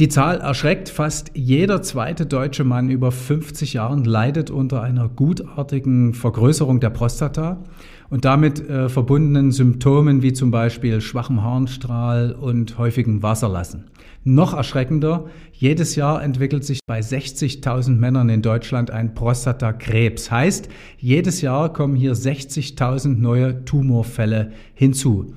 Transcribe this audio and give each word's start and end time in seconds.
Die 0.00 0.08
Zahl 0.08 0.38
erschreckt. 0.38 0.88
Fast 0.88 1.30
jeder 1.34 1.80
zweite 1.80 2.26
deutsche 2.26 2.64
Mann 2.64 2.90
über 2.90 3.12
50 3.12 3.74
Jahren 3.74 4.02
leidet 4.02 4.50
unter 4.50 4.82
einer 4.82 5.08
gutartigen 5.08 6.14
Vergrößerung 6.14 6.80
der 6.80 6.90
Prostata 6.90 7.62
und 8.10 8.24
damit 8.24 8.68
äh, 8.68 8.88
verbundenen 8.88 9.52
Symptomen 9.52 10.20
wie 10.20 10.32
zum 10.32 10.50
Beispiel 10.50 11.00
schwachem 11.00 11.44
Harnstrahl 11.44 12.32
und 12.32 12.76
häufigem 12.76 13.22
Wasserlassen. 13.22 13.84
Noch 14.24 14.52
erschreckender, 14.52 15.26
jedes 15.52 15.94
Jahr 15.94 16.24
entwickelt 16.24 16.64
sich 16.64 16.80
bei 16.84 16.98
60.000 16.98 17.90
Männern 17.90 18.30
in 18.30 18.42
Deutschland 18.42 18.90
ein 18.90 19.14
Prostatakrebs. 19.14 20.28
Heißt, 20.28 20.68
jedes 20.98 21.40
Jahr 21.40 21.72
kommen 21.72 21.94
hier 21.94 22.14
60.000 22.14 23.16
neue 23.16 23.64
Tumorfälle 23.64 24.50
hinzu. 24.74 25.34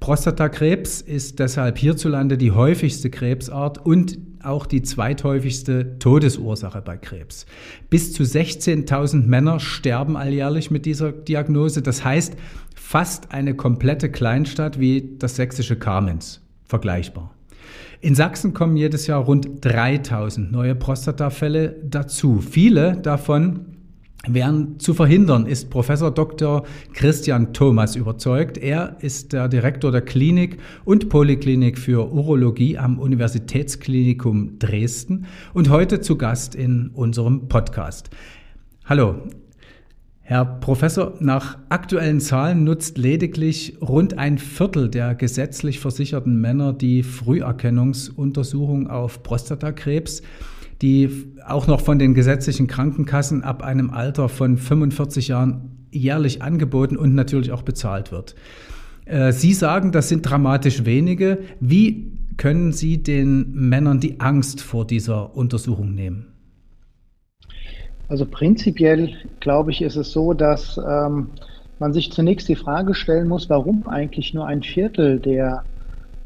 Prostatakrebs 0.00 1.00
ist 1.00 1.38
deshalb 1.38 1.78
hierzulande 1.78 2.38
die 2.38 2.52
häufigste 2.52 3.10
Krebsart 3.10 3.84
und 3.84 4.18
auch 4.42 4.66
die 4.66 4.82
zweithäufigste 4.82 5.98
Todesursache 5.98 6.80
bei 6.80 6.96
Krebs. 6.96 7.46
Bis 7.90 8.12
zu 8.12 8.22
16.000 8.22 9.26
Männer 9.26 9.58
sterben 9.60 10.16
alljährlich 10.16 10.70
mit 10.70 10.86
dieser 10.86 11.12
Diagnose. 11.12 11.82
Das 11.82 12.04
heißt, 12.04 12.36
fast 12.74 13.32
eine 13.32 13.54
komplette 13.54 14.10
Kleinstadt 14.10 14.78
wie 14.78 15.16
das 15.18 15.36
sächsische 15.36 15.76
Kamenz. 15.76 16.40
Vergleichbar. 16.64 17.34
In 18.00 18.14
Sachsen 18.14 18.54
kommen 18.54 18.76
jedes 18.76 19.08
Jahr 19.08 19.24
rund 19.24 19.48
3000 19.62 20.52
neue 20.52 20.76
Prostatafälle 20.76 21.76
dazu. 21.82 22.40
Viele 22.40 22.96
davon 22.98 23.77
wären 24.26 24.78
zu 24.80 24.94
verhindern, 24.94 25.46
ist 25.46 25.70
Professor 25.70 26.10
Dr. 26.10 26.64
Christian 26.92 27.52
Thomas 27.52 27.96
überzeugt. 27.96 28.58
Er 28.58 28.96
ist 29.00 29.32
der 29.32 29.48
Direktor 29.48 29.92
der 29.92 30.02
Klinik 30.02 30.58
und 30.84 31.08
Poliklinik 31.08 31.78
für 31.78 32.12
Urologie 32.12 32.78
am 32.78 32.98
Universitätsklinikum 32.98 34.58
Dresden 34.58 35.26
und 35.54 35.70
heute 35.70 36.00
zu 36.00 36.16
Gast 36.16 36.54
in 36.54 36.90
unserem 36.94 37.48
Podcast. 37.48 38.10
Hallo. 38.84 39.22
Herr 40.22 40.44
Professor, 40.44 41.14
nach 41.20 41.56
aktuellen 41.70 42.20
Zahlen 42.20 42.62
nutzt 42.62 42.98
lediglich 42.98 43.78
rund 43.80 44.18
ein 44.18 44.36
Viertel 44.36 44.90
der 44.90 45.14
gesetzlich 45.14 45.80
versicherten 45.80 46.38
Männer 46.38 46.74
die 46.74 47.02
Früherkennungsuntersuchung 47.02 48.88
auf 48.88 49.22
Prostatakrebs 49.22 50.20
die 50.82 51.34
auch 51.46 51.66
noch 51.66 51.80
von 51.80 51.98
den 51.98 52.14
gesetzlichen 52.14 52.66
Krankenkassen 52.66 53.42
ab 53.42 53.62
einem 53.62 53.90
Alter 53.90 54.28
von 54.28 54.56
45 54.56 55.28
Jahren 55.28 55.86
jährlich 55.90 56.42
angeboten 56.42 56.96
und 56.96 57.14
natürlich 57.14 57.52
auch 57.52 57.62
bezahlt 57.62 58.12
wird. 58.12 58.34
Äh, 59.04 59.32
Sie 59.32 59.54
sagen, 59.54 59.92
das 59.92 60.08
sind 60.08 60.22
dramatisch 60.22 60.84
wenige. 60.84 61.38
Wie 61.60 62.12
können 62.36 62.72
Sie 62.72 63.02
den 63.02 63.52
Männern 63.52 64.00
die 64.00 64.20
Angst 64.20 64.60
vor 64.60 64.86
dieser 64.86 65.34
Untersuchung 65.36 65.94
nehmen? 65.94 66.26
Also 68.08 68.24
prinzipiell 68.24 69.12
glaube 69.40 69.70
ich, 69.70 69.82
ist 69.82 69.96
es 69.96 70.12
so, 70.12 70.32
dass 70.32 70.78
ähm, 70.78 71.28
man 71.78 71.92
sich 71.92 72.10
zunächst 72.12 72.48
die 72.48 72.56
Frage 72.56 72.94
stellen 72.94 73.28
muss, 73.28 73.50
warum 73.50 73.86
eigentlich 73.86 74.34
nur 74.34 74.46
ein 74.46 74.62
Viertel 74.62 75.20
der 75.20 75.64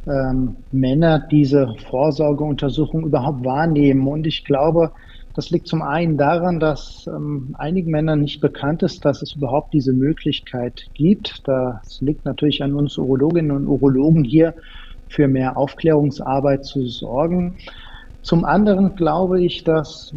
ähm, 0.06 0.56
Männer 0.70 1.20
diese 1.30 1.74
Vorsorgeuntersuchung 1.88 3.04
überhaupt 3.04 3.44
wahrnehmen. 3.44 4.06
Und 4.06 4.26
ich 4.26 4.44
glaube, 4.44 4.92
das 5.34 5.50
liegt 5.50 5.66
zum 5.66 5.82
einen 5.82 6.18
daran, 6.18 6.60
dass 6.60 7.06
ähm, 7.06 7.54
einigen 7.58 7.90
Männern 7.90 8.20
nicht 8.20 8.40
bekannt 8.40 8.82
ist, 8.82 9.04
dass 9.04 9.22
es 9.22 9.34
überhaupt 9.34 9.72
diese 9.72 9.92
Möglichkeit 9.92 10.82
gibt. 10.94 11.40
Das 11.44 11.98
liegt 12.00 12.24
natürlich 12.24 12.62
an 12.62 12.74
uns 12.74 12.98
Urologinnen 12.98 13.52
und 13.52 13.66
Urologen 13.66 14.24
hier 14.24 14.54
für 15.08 15.28
mehr 15.28 15.56
Aufklärungsarbeit 15.56 16.64
zu 16.64 16.86
sorgen. 16.86 17.58
Zum 18.22 18.44
anderen 18.44 18.94
glaube 18.94 19.42
ich, 19.42 19.64
dass 19.64 20.14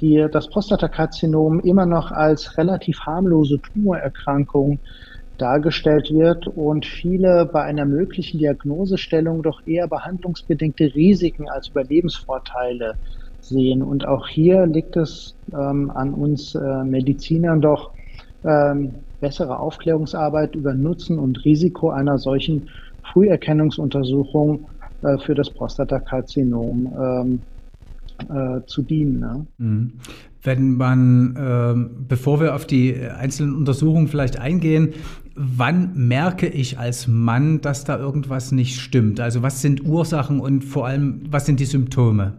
die, 0.00 0.26
das 0.32 0.48
Prostatakarzinom 0.48 1.60
immer 1.60 1.86
noch 1.86 2.10
als 2.10 2.58
relativ 2.58 3.00
harmlose 3.00 3.60
Tumorerkrankung 3.60 4.80
dargestellt 5.40 6.12
wird 6.12 6.46
und 6.46 6.84
viele 6.84 7.48
bei 7.52 7.62
einer 7.62 7.84
möglichen 7.84 8.38
Diagnosestellung 8.38 9.42
doch 9.42 9.66
eher 9.66 9.88
behandlungsbedingte 9.88 10.94
Risiken 10.94 11.48
als 11.48 11.68
Überlebensvorteile 11.68 12.94
sehen. 13.40 13.82
Und 13.82 14.06
auch 14.06 14.28
hier 14.28 14.66
liegt 14.66 14.96
es 14.96 15.34
ähm, 15.52 15.90
an 15.90 16.14
uns 16.14 16.54
äh, 16.54 16.84
Medizinern 16.84 17.60
doch 17.60 17.90
ähm, 18.44 18.94
bessere 19.20 19.58
Aufklärungsarbeit 19.58 20.54
über 20.54 20.74
Nutzen 20.74 21.18
und 21.18 21.44
Risiko 21.44 21.90
einer 21.90 22.18
solchen 22.18 22.68
Früherkennungsuntersuchung 23.12 24.66
äh, 25.02 25.18
für 25.18 25.34
das 25.34 25.50
Prostatakarzinom 25.50 26.92
ähm, 26.98 27.40
äh, 28.28 28.64
zu 28.66 28.82
dienen. 28.82 29.20
Ne? 29.20 29.46
Mhm. 29.58 29.92
Wenn 30.42 30.76
man, 30.76 31.36
äh, 31.36 32.04
bevor 32.08 32.40
wir 32.40 32.54
auf 32.54 32.66
die 32.66 32.96
einzelnen 32.96 33.54
Untersuchungen 33.54 34.08
vielleicht 34.08 34.38
eingehen, 34.38 34.94
wann 35.34 35.92
merke 35.94 36.46
ich 36.46 36.78
als 36.78 37.06
Mann, 37.06 37.60
dass 37.60 37.84
da 37.84 37.98
irgendwas 37.98 38.52
nicht 38.52 38.80
stimmt? 38.80 39.20
Also 39.20 39.42
was 39.42 39.60
sind 39.62 39.84
Ursachen 39.84 40.40
und 40.40 40.64
vor 40.64 40.86
allem, 40.86 41.22
was 41.30 41.46
sind 41.46 41.60
die 41.60 41.64
Symptome? 41.64 42.34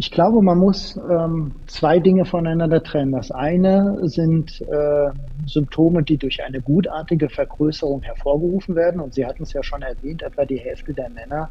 Ich 0.00 0.12
glaube, 0.12 0.42
man 0.42 0.58
muss 0.58 0.96
ähm, 1.10 1.50
zwei 1.66 1.98
Dinge 1.98 2.24
voneinander 2.24 2.80
trennen. 2.84 3.10
Das 3.10 3.32
eine 3.32 3.98
sind 4.08 4.60
äh, 4.60 5.10
Symptome, 5.46 6.04
die 6.04 6.16
durch 6.16 6.40
eine 6.44 6.60
gutartige 6.60 7.28
Vergrößerung 7.28 8.02
hervorgerufen 8.02 8.76
werden. 8.76 9.00
Und 9.00 9.14
Sie 9.14 9.26
hatten 9.26 9.42
es 9.42 9.52
ja 9.52 9.62
schon 9.64 9.82
erwähnt, 9.82 10.22
etwa 10.22 10.44
die 10.44 10.58
Hälfte 10.58 10.94
der 10.94 11.10
Männer 11.10 11.50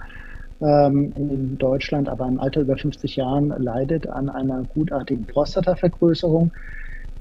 ähm, 0.61 1.11
in 1.17 1.57
Deutschland, 1.57 2.07
aber 2.07 2.25
im 2.25 2.39
Alter 2.39 2.61
über 2.61 2.77
50 2.77 3.17
Jahren 3.17 3.49
leidet 3.49 4.07
an 4.07 4.29
einer 4.29 4.63
gutartigen 4.63 5.25
Prostatavergrößerung. 5.25 6.51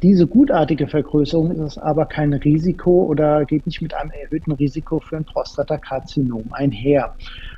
Diese 0.02 0.26
gutartige 0.26 0.88
Vergrößerung 0.88 1.52
ist 1.52 1.78
aber 1.78 2.06
kein 2.06 2.34
Risiko 2.34 3.04
oder 3.04 3.44
geht 3.46 3.64
nicht 3.66 3.80
mit 3.80 3.94
einem 3.94 4.10
erhöhten 4.10 4.52
Risiko 4.52 5.00
für 5.00 5.16
ein 5.16 5.24
Prostatakarzinom 5.24 6.52
einher. 6.52 7.14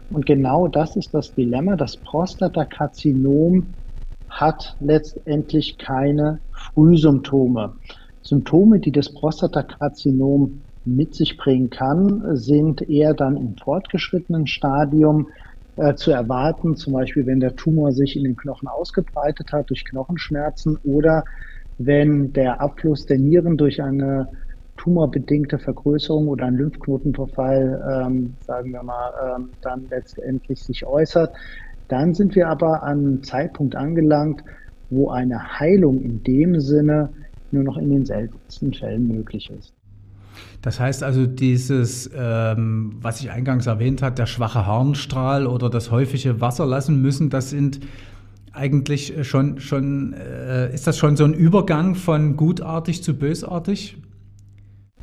Und 0.08 0.24
genau 0.24 0.68
das 0.68 0.94
ist 0.96 1.12
das 1.14 1.34
Dilemma. 1.34 1.76
Das 1.76 1.96
Prostatakarzinom 1.96 3.74
hat 4.28 4.76
letztendlich 4.78 5.78
keine 5.78 6.40
Frühsymptome. 6.52 7.74
Symptome, 8.22 8.78
die 8.78 8.92
das 8.92 9.12
Prostatakarzinom 9.12 10.64
mit 10.84 11.14
sich 11.14 11.36
bringen 11.36 11.70
kann, 11.70 12.36
sind 12.36 12.82
eher 12.82 13.14
dann 13.14 13.36
im 13.36 13.56
fortgeschrittenen 13.56 14.46
Stadium 14.46 15.28
äh, 15.76 15.94
zu 15.94 16.12
erwarten, 16.12 16.76
zum 16.76 16.92
Beispiel 16.92 17.26
wenn 17.26 17.40
der 17.40 17.56
Tumor 17.56 17.92
sich 17.92 18.16
in 18.16 18.24
den 18.24 18.36
Knochen 18.36 18.68
ausgebreitet 18.68 19.50
hat 19.52 19.70
durch 19.70 19.84
Knochenschmerzen 19.84 20.76
oder 20.82 21.24
wenn 21.78 22.32
der 22.32 22.60
Abfluss 22.60 23.06
der 23.06 23.18
Nieren 23.18 23.56
durch 23.56 23.82
eine 23.82 24.28
tumorbedingte 24.76 25.58
Vergrößerung 25.58 26.28
oder 26.28 26.46
ein 26.46 26.54
Lymphknotenverfall, 26.54 28.06
ähm, 28.06 28.34
sagen 28.40 28.72
wir 28.72 28.82
mal, 28.82 29.12
ähm, 29.36 29.50
dann 29.62 29.86
letztendlich 29.90 30.62
sich 30.62 30.86
äußert. 30.86 31.34
Dann 31.88 32.14
sind 32.14 32.34
wir 32.36 32.48
aber 32.48 32.82
an 32.82 32.98
einem 32.98 33.22
Zeitpunkt 33.22 33.74
angelangt, 33.74 34.42
wo 34.90 35.10
eine 35.10 35.58
Heilung 35.58 36.00
in 36.00 36.22
dem 36.22 36.60
Sinne 36.60 37.10
nur 37.50 37.64
noch 37.64 37.76
in 37.76 37.90
den 37.90 38.04
seltensten 38.04 38.72
Fällen 38.72 39.08
möglich 39.08 39.50
ist. 39.50 39.72
Das 40.62 40.78
heißt 40.78 41.02
also, 41.02 41.26
dieses, 41.26 42.10
ähm, 42.16 42.96
was 43.00 43.20
ich 43.20 43.30
eingangs 43.30 43.66
erwähnt 43.66 44.02
habe, 44.02 44.14
der 44.14 44.26
schwache 44.26 44.66
Harnstrahl 44.66 45.46
oder 45.46 45.70
das 45.70 45.90
häufige 45.90 46.40
Wasser 46.40 46.66
lassen 46.66 47.00
müssen, 47.00 47.30
das 47.30 47.50
sind 47.50 47.80
eigentlich 48.52 49.14
schon, 49.26 49.60
schon 49.60 50.12
äh, 50.12 50.72
ist 50.72 50.86
das 50.86 50.98
schon 50.98 51.16
so 51.16 51.24
ein 51.24 51.34
Übergang 51.34 51.94
von 51.94 52.36
gutartig 52.36 53.02
zu 53.02 53.14
bösartig? 53.14 53.96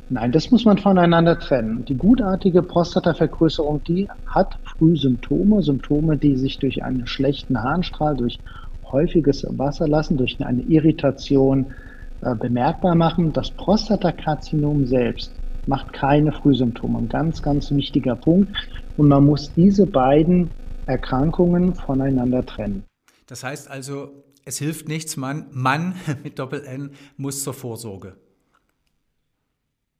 Nein, 0.08 0.30
das 0.30 0.52
muss 0.52 0.64
man 0.64 0.78
voneinander 0.78 1.36
trennen. 1.38 1.84
Die 1.84 1.96
gutartige 1.96 2.62
Prostatavergrößerung, 2.62 3.82
die 3.82 4.08
hat 4.26 4.56
Frühsymptome, 4.64 5.62
Symptome, 5.62 6.16
die 6.16 6.36
sich 6.36 6.58
durch 6.58 6.84
einen 6.84 7.08
schlechten 7.08 7.60
Harnstrahl, 7.60 8.16
durch 8.16 8.38
häufiges 8.92 9.44
Wasserlassen, 9.48 10.16
durch 10.16 10.38
eine 10.44 10.62
Irritation 10.62 11.66
äh, 12.20 12.36
bemerkbar 12.36 12.94
machen. 12.94 13.32
Das 13.32 13.50
Prostatakarzinom 13.50 14.86
selbst 14.86 15.32
macht 15.66 15.92
keine 15.92 16.30
Frühsymptome. 16.30 16.98
Ein 16.98 17.08
ganz, 17.08 17.42
ganz 17.42 17.72
wichtiger 17.72 18.14
Punkt. 18.14 18.56
Und 18.96 19.08
man 19.08 19.24
muss 19.24 19.52
diese 19.54 19.86
beiden 19.86 20.50
Erkrankungen 20.86 21.74
voneinander 21.74 22.46
trennen. 22.46 22.84
Das 23.26 23.42
heißt 23.42 23.70
also, 23.70 24.24
es 24.44 24.58
hilft 24.58 24.88
nichts, 24.88 25.16
man, 25.16 25.46
Mann 25.50 25.94
mit 26.22 26.38
Doppel-N 26.38 26.90
muss 27.16 27.42
zur 27.42 27.54
Vorsorge. 27.54 28.16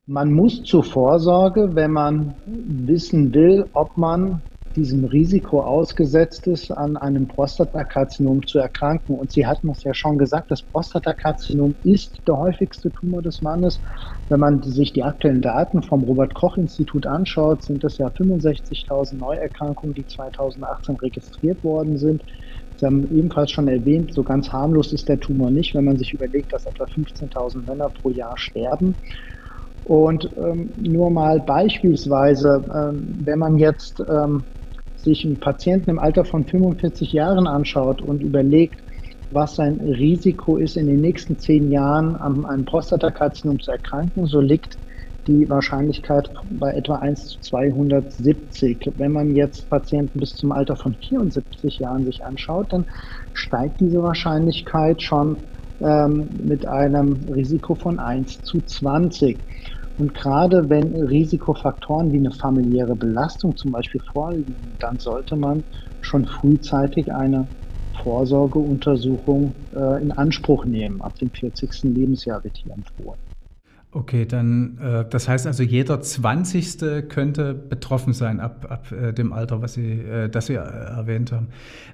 Man 0.06 0.32
muss 0.32 0.62
zur 0.62 0.84
Vorsorge, 0.84 1.75
wenn 1.75 1.90
man 1.90 2.37
wissen 2.46 3.34
will, 3.34 3.67
ob 3.73 3.96
man 3.96 4.40
diesem 4.76 5.05
Risiko 5.06 5.62
ausgesetzt 5.62 6.46
ist, 6.46 6.70
an 6.70 6.96
einem 6.96 7.26
Prostatakarzinom 7.26 8.46
zu 8.46 8.58
erkranken. 8.58 9.17
Und 9.17 9.32
Sie 9.32 9.46
hatten 9.46 9.70
es 9.70 9.82
ja 9.82 9.94
schon 9.94 10.19
gesagt, 10.19 10.50
das 10.50 10.62
Prostatakarzinom 10.62 11.75
ist 11.82 12.20
der 12.28 12.37
häufigste 12.37 12.90
Tumor 12.90 13.23
des 13.23 13.43
Mannes. 13.43 13.81
Wenn 14.28 14.40
man 14.40 14.62
sich 14.62 14.93
die 14.93 15.02
aktuellen 15.02 15.43
Daten 15.43 15.82
vom 15.82 16.05
Robert 16.05 16.34
Koch 16.34 16.56
Institut 16.56 17.06
anschaut, 17.06 17.62
sind 17.62 17.82
es 17.82 17.99
ja 17.99 18.08
65.000 18.08 19.17
Neuerkrankungen, 19.17 19.94
die 19.94 20.06
2018 20.06 20.96
registriert 20.96 21.64
worden 21.64 21.96
sind. 21.96 22.23
Sie 22.76 22.87
haben 22.87 23.11
ebenfalls 23.11 23.50
schon 23.50 23.69
erwähnt, 23.69 24.12
so 24.12 24.23
ganz 24.23 24.52
harmlos 24.52 24.93
ist 24.93 25.08
der 25.08 25.19
Tumor 25.19 25.50
nicht, 25.50 25.75
wenn 25.75 25.84
man 25.84 25.96
sich 25.96 26.12
überlegt, 26.12 26.52
dass 26.52 26.67
etwa 26.67 26.84
15.000 26.84 27.64
Männer 27.64 27.88
pro 27.90 28.11
Jahr 28.11 28.37
sterben. 28.37 28.96
Und 29.84 30.31
ähm, 30.37 30.73
nur 30.76 31.11
mal 31.11 31.40
beispielsweise, 31.40 32.64
ähm, 32.75 33.20
wenn 33.25 33.38
man 33.38 33.56
jetzt 33.56 34.00
ähm, 34.00 34.44
sich 34.96 35.25
einen 35.25 35.40
Patienten 35.40 35.90
im 35.90 35.99
Alter 35.99 36.25
von 36.25 36.44
45 36.44 37.12
Jahren 37.12 37.46
anschaut 37.46 38.02
und 38.02 38.23
überlegt, 38.23 38.82
was 39.31 39.56
sein 39.56 39.81
Risiko 39.81 40.56
ist, 40.56 40.76
in 40.76 40.87
den 40.87 41.00
nächsten 41.00 41.38
zehn 41.38 41.70
Jahren 41.70 42.17
an 42.17 42.44
einem 42.44 42.64
Prostatakarzinom 42.64 43.58
zu 43.61 43.70
erkranken, 43.70 44.26
so 44.26 44.40
liegt 44.40 44.78
die 45.26 45.49
Wahrscheinlichkeit 45.49 46.31
bei 46.50 46.73
etwa 46.73 46.96
1 46.96 47.26
zu 47.26 47.40
270. 47.40 48.93
Wenn 48.96 49.12
man 49.12 49.34
jetzt 49.34 49.69
Patienten 49.69 50.20
bis 50.20 50.37
zum 50.37 50.52
Alter 50.52 50.76
von 50.76 50.94
74 50.94 51.78
Jahren 51.78 52.05
sich 52.05 52.25
anschaut, 52.25 52.73
dann 52.73 52.87
steigt 53.32 53.81
diese 53.81 54.02
Wahrscheinlichkeit 54.02 55.02
schon 55.02 55.37
ähm, 55.81 56.28
mit 56.43 56.67
einem 56.67 57.12
Risiko 57.32 57.75
von 57.75 57.99
1 57.99 58.43
zu 58.43 58.61
20. 58.61 59.38
Und 59.99 60.14
gerade 60.14 60.69
wenn 60.69 60.94
Risikofaktoren 60.94 62.12
wie 62.12 62.19
eine 62.19 62.32
familiäre 62.32 62.94
Belastung 62.94 63.56
zum 63.56 63.73
Beispiel 63.73 64.00
vorliegen, 64.12 64.76
dann 64.78 64.99
sollte 64.99 65.37
man 65.37 65.64
schon 66.00 66.26
frühzeitig 66.26 67.12
eine 67.12 67.49
Vorsorgeuntersuchung 68.02 69.55
äh, 69.75 70.02
in 70.02 70.12
Anspruch 70.12 70.67
nehmen. 70.67 71.00
Ab 71.00 71.19
dem 71.19 71.31
40. 71.31 71.84
Lebensjahr 71.84 72.44
wird 72.44 72.58
hier 72.58 72.73
empfohlen. 72.75 73.25
Okay, 73.96 74.26
dann, 74.26 74.76
äh, 74.76 75.06
das 75.08 75.26
heißt 75.26 75.46
also, 75.46 75.62
jeder 75.62 76.02
20. 76.02 77.08
könnte 77.08 77.54
betroffen 77.54 78.12
sein 78.12 78.40
ab, 78.40 78.66
ab 78.69 78.93
äh, 78.93 79.14
dem 79.14 79.32
Alter, 79.32 79.62
was 79.62 79.72
Sie, 79.72 80.00
äh, 80.00 80.28
das 80.28 80.48
Sie 80.48 80.52
äh, 80.52 80.58
erwähnt 80.58 81.32
haben. 81.32 81.46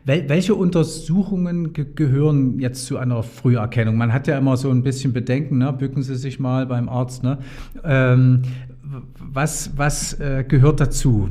Wel 0.04 0.28
welche 0.28 0.56
Untersuchungen 0.56 1.72
ge 1.72 1.87
gehören 1.94 2.58
jetzt 2.58 2.87
zu 2.87 2.96
einer 2.99 3.22
Früherkennung? 3.22 3.96
Man 3.96 4.12
hat 4.12 4.26
ja 4.26 4.37
immer 4.37 4.56
so 4.56 4.69
ein 4.70 4.82
bisschen 4.82 5.12
Bedenken, 5.12 5.58
ne? 5.58 5.72
bücken 5.72 6.02
Sie 6.02 6.16
sich 6.16 6.40
mal 6.40 6.66
beim 6.66 6.88
Arzt. 6.88 7.22
Ne? 7.22 7.38
Ähm, 7.84 8.43
was 9.20 9.70
was 9.76 10.14
äh, 10.14 10.43
gehört 10.43 10.81
dazu? 10.81 11.31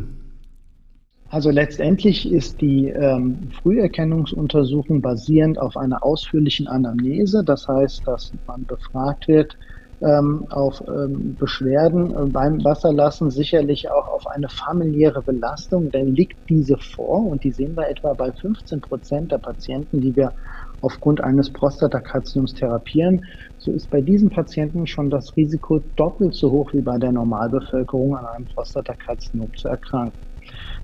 Also 1.27 1.49
letztendlich 1.49 2.31
ist 2.31 2.61
die 2.61 2.87
ähm, 2.87 3.49
Früherkennungsuntersuchung 3.61 5.01
basierend 5.01 5.59
auf 5.59 5.75
einer 5.75 6.01
ausführlichen 6.01 6.69
Anamnese. 6.69 7.43
Das 7.43 7.67
heißt, 7.67 8.07
dass 8.07 8.31
man 8.47 8.65
befragt 8.65 9.27
wird, 9.27 9.57
ähm, 10.01 10.45
auf 10.49 10.83
ähm, 10.87 11.35
Beschwerden 11.37 12.11
äh, 12.11 12.25
beim 12.25 12.63
Wasserlassen, 12.63 13.29
sicherlich 13.29 13.89
auch 13.89 14.07
auf 14.07 14.27
eine 14.27 14.49
familiäre 14.49 15.21
Belastung, 15.21 15.91
denn 15.91 16.15
liegt 16.15 16.37
diese 16.49 16.77
vor 16.77 17.25
und 17.25 17.43
die 17.43 17.51
sehen 17.51 17.75
wir 17.75 17.87
etwa 17.87 18.13
bei 18.13 18.31
15 18.31 18.81
Prozent 18.81 19.31
der 19.31 19.37
Patienten, 19.37 20.01
die 20.01 20.15
wir 20.15 20.33
aufgrund 20.81 21.21
eines 21.21 21.51
Prostatakarzinoms 21.53 22.55
therapieren, 22.55 23.23
so 23.59 23.71
ist 23.71 23.89
bei 23.91 24.01
diesen 24.01 24.29
Patienten 24.29 24.87
schon 24.87 25.11
das 25.11 25.35
Risiko 25.37 25.79
doppelt 25.95 26.33
so 26.33 26.51
hoch 26.51 26.73
wie 26.73 26.81
bei 26.81 26.97
der 26.97 27.11
Normalbevölkerung 27.11 28.17
an 28.17 28.25
einem 28.25 28.45
Prostatakarzinom 28.47 29.53
zu 29.55 29.67
erkranken. 29.67 30.17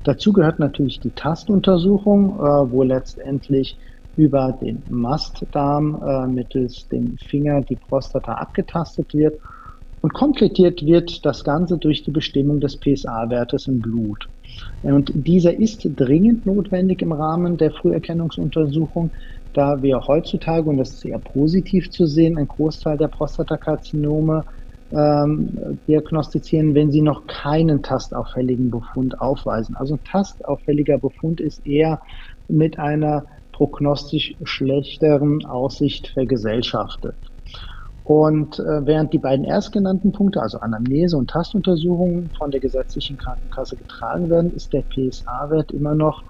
Dazu 0.03 0.31
gehört 0.31 0.59
natürlich 0.59 0.99
die 0.99 1.11
Tastuntersuchung, 1.11 2.35
äh, 2.35 2.71
wo 2.71 2.83
letztendlich 2.83 3.77
über 4.17 4.57
den 4.59 4.83
Mastdarm 4.89 6.01
äh, 6.05 6.27
mittels 6.27 6.87
dem 6.89 7.17
Finger 7.17 7.61
die 7.61 7.77
Prostata 7.77 8.33
abgetastet 8.33 9.13
wird. 9.13 9.39
Und 10.01 10.13
komplettiert 10.13 10.85
wird 10.85 11.25
das 11.25 11.43
Ganze 11.43 11.77
durch 11.77 12.03
die 12.03 12.11
Bestimmung 12.11 12.59
des 12.59 12.77
PSA-Wertes 12.77 13.67
im 13.67 13.79
Blut. 13.79 14.27
Und 14.83 15.11
dieser 15.13 15.53
ist 15.53 15.87
dringend 15.95 16.45
notwendig 16.45 17.01
im 17.01 17.11
Rahmen 17.11 17.57
der 17.57 17.71
Früherkennungsuntersuchung, 17.71 19.11
da 19.53 19.81
wir 19.81 19.99
heutzutage, 20.07 20.69
und 20.69 20.77
das 20.77 20.91
ist 20.91 21.05
eher 21.05 21.19
positiv 21.19 21.89
zu 21.89 22.05
sehen, 22.05 22.37
einen 22.37 22.47
Großteil 22.47 22.97
der 22.97 23.07
Prostatakarzinome 23.07 24.45
ähm, 24.91 25.79
diagnostizieren, 25.87 26.75
wenn 26.75 26.91
sie 26.91 27.01
noch 27.01 27.25
keinen 27.27 27.81
tastauffälligen 27.81 28.71
Befund 28.71 29.19
aufweisen. 29.19 29.75
Also 29.75 29.95
ein 29.95 30.03
tastauffälliger 30.03 30.97
Befund 30.97 31.41
ist 31.41 31.65
eher 31.65 31.99
mit 32.47 32.79
einer 32.79 33.25
prognostisch 33.57 34.35
schlechteren 34.43 35.43
Aussicht 35.45 36.09
vergesellschaftet. 36.09 37.15
Und 38.03 38.59
äh, 38.59 38.85
während 38.85 39.11
die 39.13 39.17
beiden 39.17 39.45
erstgenannten 39.45 40.11
Punkte, 40.11 40.41
also 40.41 40.59
Anamnese 40.59 41.17
und 41.17 41.31
Tastuntersuchungen, 41.31 42.29
von 42.37 42.51
der 42.51 42.59
gesetzlichen 42.59 43.17
Krankenkasse 43.17 43.75
getragen 43.75 44.29
werden, 44.29 44.55
ist 44.55 44.71
der 44.73 44.83
PSA-Wert 44.83 45.71
immer 45.71 45.95
noch 45.95 46.23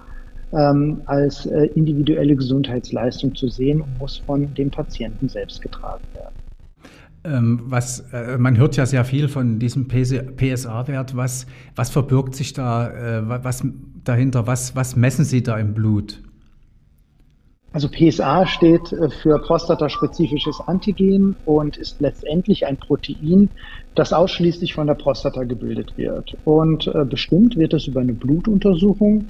ähm, 0.53 1.01
als 1.05 1.45
äh, 1.45 1.65
individuelle 1.75 2.35
Gesundheitsleistung 2.35 3.35
zu 3.35 3.49
sehen 3.49 3.81
und 3.81 3.99
muss 3.99 4.17
von 4.25 4.53
dem 4.53 4.71
Patienten 4.71 5.27
selbst 5.27 5.61
getragen 5.61 6.03
werden. 6.13 6.33
Ähm, 7.25 7.59
was, 7.65 8.05
äh, 8.13 8.37
man 8.37 8.57
hört 8.57 8.77
ja 8.77 8.85
sehr 8.85 9.03
viel 9.03 9.27
von 9.27 9.59
diesem 9.59 9.89
PSA-Wert. 9.89 11.17
Was, 11.17 11.45
was 11.75 11.89
verbirgt 11.89 12.35
sich 12.35 12.53
da 12.53 12.89
äh, 13.19 13.43
was 13.43 13.63
dahinter? 14.05 14.47
Was, 14.47 14.77
was 14.77 14.95
messen 14.95 15.25
Sie 15.25 15.43
da 15.43 15.57
im 15.57 15.73
Blut? 15.73 16.23
Also 17.77 17.89
PSA 17.89 18.47
steht 18.47 18.91
äh, 18.91 19.07
für 19.11 19.37
prostataspezifisches 19.37 20.61
Antigen 20.65 21.35
und 21.43 21.77
ist 21.77 22.01
letztendlich 22.01 22.65
ein 22.65 22.79
Protein, 22.79 23.51
das 23.93 24.13
ausschließlich 24.13 24.73
von 24.73 24.87
der 24.87 24.95
Prostata 24.95 25.43
gebildet 25.43 25.95
wird. 25.95 26.35
Und 26.43 26.87
äh, 26.87 27.05
bestimmt 27.05 27.55
wird 27.55 27.75
es 27.75 27.85
über 27.85 28.01
eine 28.01 28.15
Blutuntersuchung. 28.15 29.29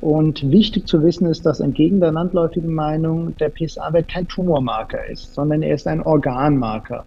Und 0.00 0.50
wichtig 0.50 0.88
zu 0.88 1.04
wissen 1.04 1.28
ist, 1.28 1.46
dass 1.46 1.60
entgegen 1.60 2.00
der 2.00 2.10
landläufigen 2.10 2.74
Meinung 2.74 3.36
der 3.36 3.50
PSA-Wert 3.50 4.08
kein 4.08 4.26
Tumormarker 4.26 5.08
ist, 5.08 5.32
sondern 5.32 5.62
er 5.62 5.76
ist 5.76 5.86
ein 5.86 6.02
Organmarker. 6.02 7.06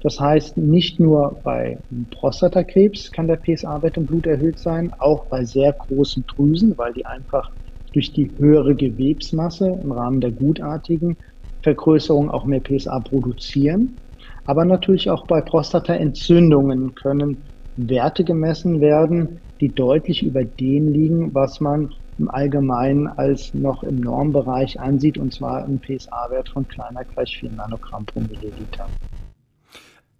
Das 0.00 0.20
heißt, 0.20 0.58
nicht 0.58 1.00
nur 1.00 1.40
bei 1.42 1.80
Prostatakrebs 2.12 3.10
kann 3.10 3.26
der 3.26 3.38
PSA-Wert 3.38 3.96
im 3.96 4.06
Blut 4.06 4.28
erhöht 4.28 4.60
sein, 4.60 4.92
auch 4.96 5.26
bei 5.28 5.44
sehr 5.44 5.72
großen 5.72 6.24
Drüsen, 6.28 6.78
weil 6.78 6.92
die 6.92 7.04
einfach 7.04 7.50
durch 7.94 8.12
die 8.12 8.30
höhere 8.38 8.74
Gewebsmasse 8.74 9.78
im 9.82 9.92
Rahmen 9.92 10.20
der 10.20 10.32
gutartigen 10.32 11.16
Vergrößerung 11.62 12.30
auch 12.30 12.44
mehr 12.44 12.60
PSA 12.60 13.00
produzieren. 13.00 13.96
Aber 14.44 14.64
natürlich 14.64 15.08
auch 15.08 15.26
bei 15.26 15.40
Prostataentzündungen 15.40 16.94
können 16.94 17.38
Werte 17.76 18.24
gemessen 18.24 18.80
werden, 18.80 19.40
die 19.60 19.68
deutlich 19.68 20.22
über 20.22 20.44
dem 20.44 20.92
liegen, 20.92 21.34
was 21.34 21.60
man 21.60 21.92
im 22.18 22.30
Allgemeinen 22.30 23.06
als 23.08 23.54
noch 23.54 23.82
im 23.82 23.96
Normbereich 23.96 24.78
ansieht, 24.78 25.18
und 25.18 25.32
zwar 25.32 25.64
ein 25.64 25.80
PSA-Wert 25.80 26.48
von 26.48 26.68
kleiner 26.68 27.04
gleich 27.04 27.38
4 27.38 27.50
Nanogramm 27.52 28.04
pro 28.04 28.20
Milliliter. 28.20 28.88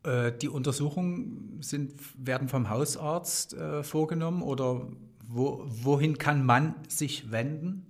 Äh, 0.04 0.32
die 0.40 0.48
Untersuchungen 0.48 1.58
sind, 1.60 1.92
werden 2.18 2.48
vom 2.48 2.70
Hausarzt 2.70 3.54
äh, 3.54 3.82
vorgenommen 3.82 4.42
oder 4.42 4.82
wo, 5.28 5.64
wohin 5.66 6.18
kann 6.18 6.44
man 6.44 6.74
sich 6.88 7.30
wenden? 7.30 7.86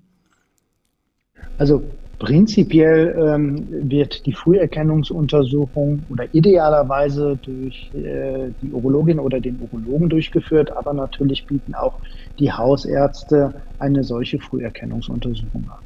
Also 1.58 1.82
prinzipiell 2.18 3.14
ähm, 3.18 3.66
wird 3.90 4.24
die 4.26 4.32
Früherkennungsuntersuchung 4.32 6.02
oder 6.08 6.32
idealerweise 6.32 7.38
durch 7.42 7.90
äh, 7.94 8.50
die 8.62 8.70
Urologin 8.72 9.18
oder 9.18 9.40
den 9.40 9.58
Urologen 9.60 10.08
durchgeführt, 10.08 10.70
aber 10.70 10.94
natürlich 10.94 11.46
bieten 11.46 11.74
auch 11.74 11.98
die 12.38 12.52
Hausärzte 12.52 13.54
eine 13.78 14.04
solche 14.04 14.38
Früherkennungsuntersuchung 14.38 15.64
an. 15.70 15.78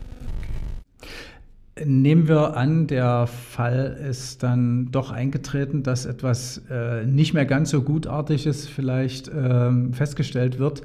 Nehmen 1.85 2.27
wir 2.27 2.57
an, 2.57 2.89
der 2.89 3.29
Fall 3.29 3.97
ist 4.09 4.43
dann 4.43 4.89
doch 4.91 5.13
eingetreten, 5.13 5.85
dass 5.85 6.07
etwas 6.07 6.63
äh, 6.71 7.05
nicht 7.05 7.35
mehr 7.35 7.47
ganz 7.47 7.71
so 7.71 7.83
gutartiges 7.83 8.67
vielleicht 8.67 9.29
äh, 9.29 9.71
festgestellt 9.93 10.59
wird. 10.59 10.83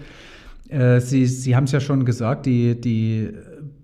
Äh, 0.69 0.99
Sie, 0.99 1.25
Sie 1.25 1.55
haben 1.55 1.65
es 1.65 1.71
ja 1.71 1.79
schon 1.79 2.05
gesagt, 2.05 2.45
die, 2.45 2.79
die 2.79 3.29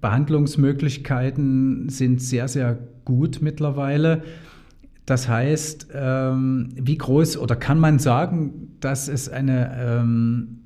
Behandlungsmöglichkeiten 0.02 1.90
sind 1.90 2.22
sehr, 2.22 2.48
sehr 2.48 2.78
gut 3.06 3.40
mittlerweile. 3.42 4.24
Das 5.06 5.28
heißt, 5.28 5.88
ähm, 5.94 6.70
wie 6.76 6.98
groß 6.98 7.38
oder 7.38 7.56
kann 7.56 7.80
man 7.80 7.98
sagen, 7.98 8.76
dass 8.80 9.08
es 9.08 9.28
eine, 9.28 9.72
ähm, 9.80 10.60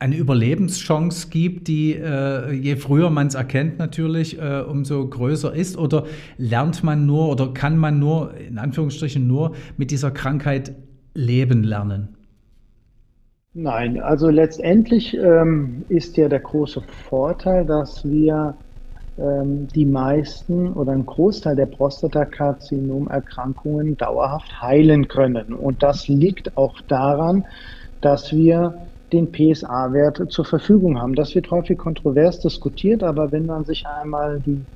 eine 0.00 0.16
Überlebenschance 0.16 1.28
gibt, 1.28 1.68
die 1.68 1.94
äh, 1.94 2.52
je 2.52 2.76
früher 2.76 3.10
man 3.10 3.28
es 3.28 3.34
erkennt 3.34 3.78
natürlich, 3.78 4.40
äh, 4.40 4.60
umso 4.60 5.08
größer 5.08 5.54
ist? 5.54 5.76
Oder 5.76 6.06
lernt 6.36 6.82
man 6.82 7.06
nur 7.06 7.28
oder 7.28 7.54
kann 7.54 7.78
man 7.78 8.00
nur, 8.00 8.34
in 8.34 8.58
Anführungsstrichen 8.58 9.26
nur, 9.26 9.54
mit 9.76 9.92
dieser 9.92 10.10
Krankheit 10.10 10.74
leben 11.14 11.62
lernen? 11.62 12.17
Nein, 13.54 14.00
also 14.00 14.28
letztendlich 14.28 15.16
ähm, 15.16 15.84
ist 15.88 16.16
ja 16.16 16.28
der 16.28 16.40
große 16.40 16.82
Vorteil, 16.82 17.64
dass 17.64 18.04
wir 18.04 18.54
ähm, 19.18 19.66
die 19.68 19.86
meisten 19.86 20.72
oder 20.74 20.92
einen 20.92 21.06
Großteil 21.06 21.56
der 21.56 21.66
Prostatakarzinomerkrankungen 21.66 23.96
dauerhaft 23.96 24.62
heilen 24.62 25.08
können. 25.08 25.54
Und 25.54 25.82
das 25.82 26.06
liegt 26.08 26.56
auch 26.56 26.80
daran, 26.82 27.44
dass 28.00 28.32
wir 28.32 28.88
den 29.12 29.32
PSA-Wert 29.32 30.30
zur 30.30 30.44
Verfügung 30.44 31.00
haben. 31.00 31.14
Das 31.14 31.34
wird 31.34 31.50
häufig 31.50 31.78
kontrovers 31.78 32.40
diskutiert, 32.40 33.02
aber 33.02 33.32
wenn 33.32 33.46
man 33.46 33.64
sich 33.64 33.86
einmal 33.86 34.40
die 34.40 34.66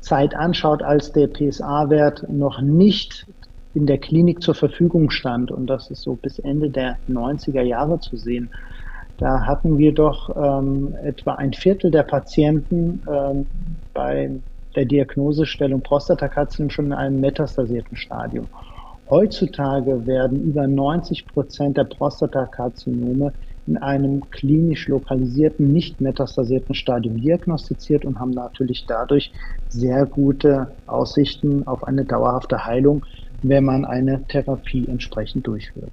Zeit 0.00 0.34
anschaut, 0.34 0.82
als 0.82 1.12
der 1.12 1.28
PSA-Wert 1.28 2.28
noch 2.28 2.60
nicht 2.60 3.26
in 3.74 3.86
der 3.86 3.98
Klinik 3.98 4.42
zur 4.42 4.54
Verfügung 4.54 5.10
stand, 5.10 5.50
und 5.50 5.66
das 5.66 5.90
ist 5.90 6.02
so 6.02 6.16
bis 6.16 6.38
Ende 6.38 6.70
der 6.70 6.98
90er 7.08 7.62
Jahre 7.62 8.00
zu 8.00 8.16
sehen, 8.16 8.50
da 9.18 9.46
hatten 9.46 9.78
wir 9.78 9.92
doch 9.92 10.30
ähm, 10.36 10.94
etwa 11.02 11.34
ein 11.34 11.52
Viertel 11.52 11.90
der 11.90 12.04
Patienten 12.04 13.02
ähm, 13.10 13.48
bei 13.92 14.40
der 14.76 14.84
Diagnosestellung 14.84 15.82
Prostatakarzinom 15.82 16.70
schon 16.70 16.86
in 16.86 16.92
einem 16.92 17.20
metastasierten 17.20 17.96
Stadium. 17.96 18.48
Heutzutage 19.10 20.06
werden 20.06 20.42
über 20.42 20.66
90 20.68 21.26
Prozent 21.26 21.76
der 21.76 21.84
Prostatakarzinome 21.84 23.34
in 23.66 23.76
einem 23.78 24.28
klinisch 24.30 24.86
lokalisierten, 24.86 25.72
nicht 25.72 26.00
metastasierten 26.00 26.74
Stadium 26.74 27.16
diagnostiziert 27.16 28.04
und 28.04 28.20
haben 28.20 28.30
natürlich 28.30 28.86
dadurch 28.86 29.32
sehr 29.68 30.06
gute 30.06 30.76
Aussichten 30.86 31.66
auf 31.66 31.84
eine 31.84 32.04
dauerhafte 32.04 32.66
Heilung, 32.66 33.04
wenn 33.42 33.64
man 33.64 33.84
eine 33.84 34.24
Therapie 34.26 34.86
entsprechend 34.88 35.46
durchführt. 35.46 35.92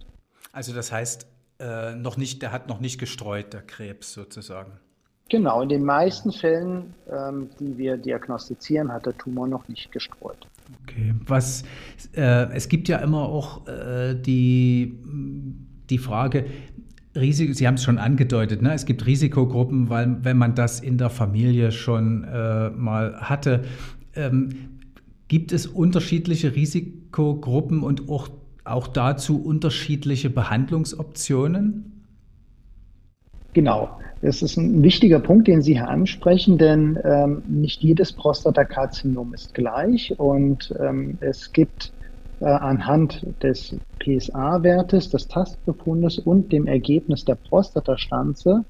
Also 0.51 0.73
das 0.73 0.91
heißt, 0.91 1.27
äh, 1.59 1.95
noch 1.95 2.17
nicht, 2.17 2.41
der 2.41 2.51
hat 2.51 2.67
noch 2.67 2.79
nicht 2.79 2.99
gestreut, 2.99 3.53
der 3.53 3.61
Krebs 3.61 4.13
sozusagen. 4.13 4.73
Genau, 5.29 5.61
in 5.61 5.69
den 5.69 5.83
meisten 5.83 6.31
Fällen, 6.31 6.93
ähm, 7.11 7.49
die 7.59 7.77
wir 7.77 7.97
diagnostizieren, 7.97 8.91
hat 8.91 9.07
der 9.07 9.17
Tumor 9.17 9.47
noch 9.47 9.67
nicht 9.67 9.91
gestreut. 9.91 10.37
Okay, 10.83 11.15
was 11.25 11.63
äh, 12.15 12.53
es 12.53 12.69
gibt 12.69 12.87
ja 12.87 12.97
immer 12.97 13.23
auch 13.23 13.67
äh, 13.67 14.15
die, 14.15 14.99
die 15.89 15.97
Frage, 15.97 16.45
Risiko, 17.15 17.53
Sie 17.53 17.65
haben 17.65 17.75
es 17.75 17.83
schon 17.83 17.97
angedeutet, 17.97 18.61
ne? 18.61 18.73
es 18.73 18.85
gibt 18.85 19.05
Risikogruppen, 19.05 19.89
weil 19.89 20.23
wenn 20.23 20.37
man 20.37 20.53
das 20.53 20.79
in 20.79 20.97
der 20.97 21.09
Familie 21.09 21.71
schon 21.71 22.23
äh, 22.25 22.69
mal 22.71 23.19
hatte, 23.21 23.63
ähm, 24.15 24.74
gibt 25.27 25.51
es 25.51 25.67
unterschiedliche 25.67 26.55
Risikogruppen 26.55 27.83
und 27.83 28.09
auch, 28.09 28.29
auch 28.63 28.87
dazu 28.87 29.41
unterschiedliche 29.43 30.29
Behandlungsoptionen? 30.29 31.91
Genau, 33.53 33.99
das 34.21 34.41
ist 34.41 34.57
ein 34.57 34.83
wichtiger 34.83 35.19
Punkt, 35.19 35.47
den 35.47 35.61
Sie 35.61 35.73
hier 35.73 35.87
ansprechen, 35.87 36.57
denn 36.57 36.99
ähm, 37.03 37.43
nicht 37.47 37.81
jedes 37.81 38.11
Prostatakarzinom 38.11 39.33
ist 39.33 39.53
gleich 39.53 40.19
und 40.19 40.73
ähm, 40.79 41.17
es 41.21 41.53
gibt 41.53 41.93
äh, 42.41 42.45
anhand 42.45 43.25
des 43.41 43.79
PSA-Wertes, 43.99 45.09
des 45.09 45.27
Tastbefundes 45.29 46.19
und 46.19 46.51
dem 46.51 46.67
Ergebnis 46.67 47.23
der 47.23 47.35
Prostatastanze 47.35 48.65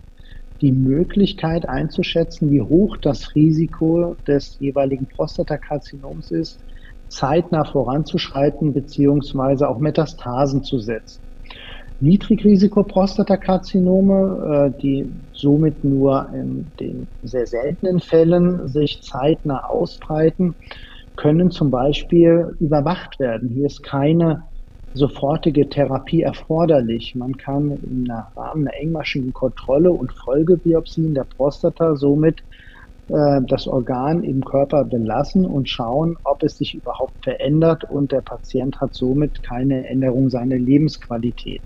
die 0.62 0.72
Möglichkeit 0.72 1.68
einzuschätzen, 1.68 2.52
wie 2.52 2.62
hoch 2.62 2.98
das 2.98 3.34
Risiko 3.36 4.16
des 4.28 4.58
jeweiligen 4.60 5.08
Prostatakarzinoms 5.08 6.30
ist, 6.32 6.64
zeitnah 7.08 7.66
voranzuschreiten 7.66 8.74
beziehungsweise 8.74 9.70
auch 9.70 9.80
Metastasen 9.80 10.64
zu 10.64 10.80
setzen. 10.80 11.22
Niedrigrisiko-Prostatakarzinome, 12.00 14.72
äh, 14.74 14.82
die 14.82 15.14
somit 15.32 15.84
nur 15.84 16.30
in 16.34 16.74
den 16.80 17.08
sehr 17.22 17.46
seltenen 17.48 18.00
Fällen 18.00 18.68
sich 18.68 19.02
zeitnah 19.02 19.66
ausbreiten, 19.66 20.56
können 21.16 21.52
zum 21.52 21.72
Beispiel 21.72 22.56
überwacht 22.60 23.20
werden. 23.20 23.50
Hier 23.50 23.68
ist 23.68 23.84
keine 23.84 24.44
sofortige 24.96 25.68
Therapie 25.68 26.22
erforderlich. 26.22 27.16
Man 27.16 27.36
kann 27.36 27.72
im 27.72 28.10
Rahmen 28.10 28.68
einer 28.68 28.78
engmaschigen 28.80 29.34
Kontrolle 29.34 29.92
und 29.92 30.14
Folgebiopsien 30.14 31.14
der 31.14 31.26
Prostata 31.26 31.98
somit 31.98 32.44
äh, 33.10 33.42
das 33.48 33.68
Organ 33.68 34.24
im 34.24 34.44
Körper 34.44 34.86
belassen 34.86 35.46
und 35.46 35.70
schauen, 35.70 36.16
ob 36.24 36.44
es 36.44 36.58
sich 36.58 36.74
überhaupt 36.74 37.14
verändert 37.22 37.84
und 37.84 38.14
der 38.14 38.22
Patient 38.22 38.80
hat 38.80 38.94
somit 38.94 39.44
keine 39.44 39.86
Änderung 39.88 40.30
seiner 40.30 40.58
Lebensqualität. 40.58 41.64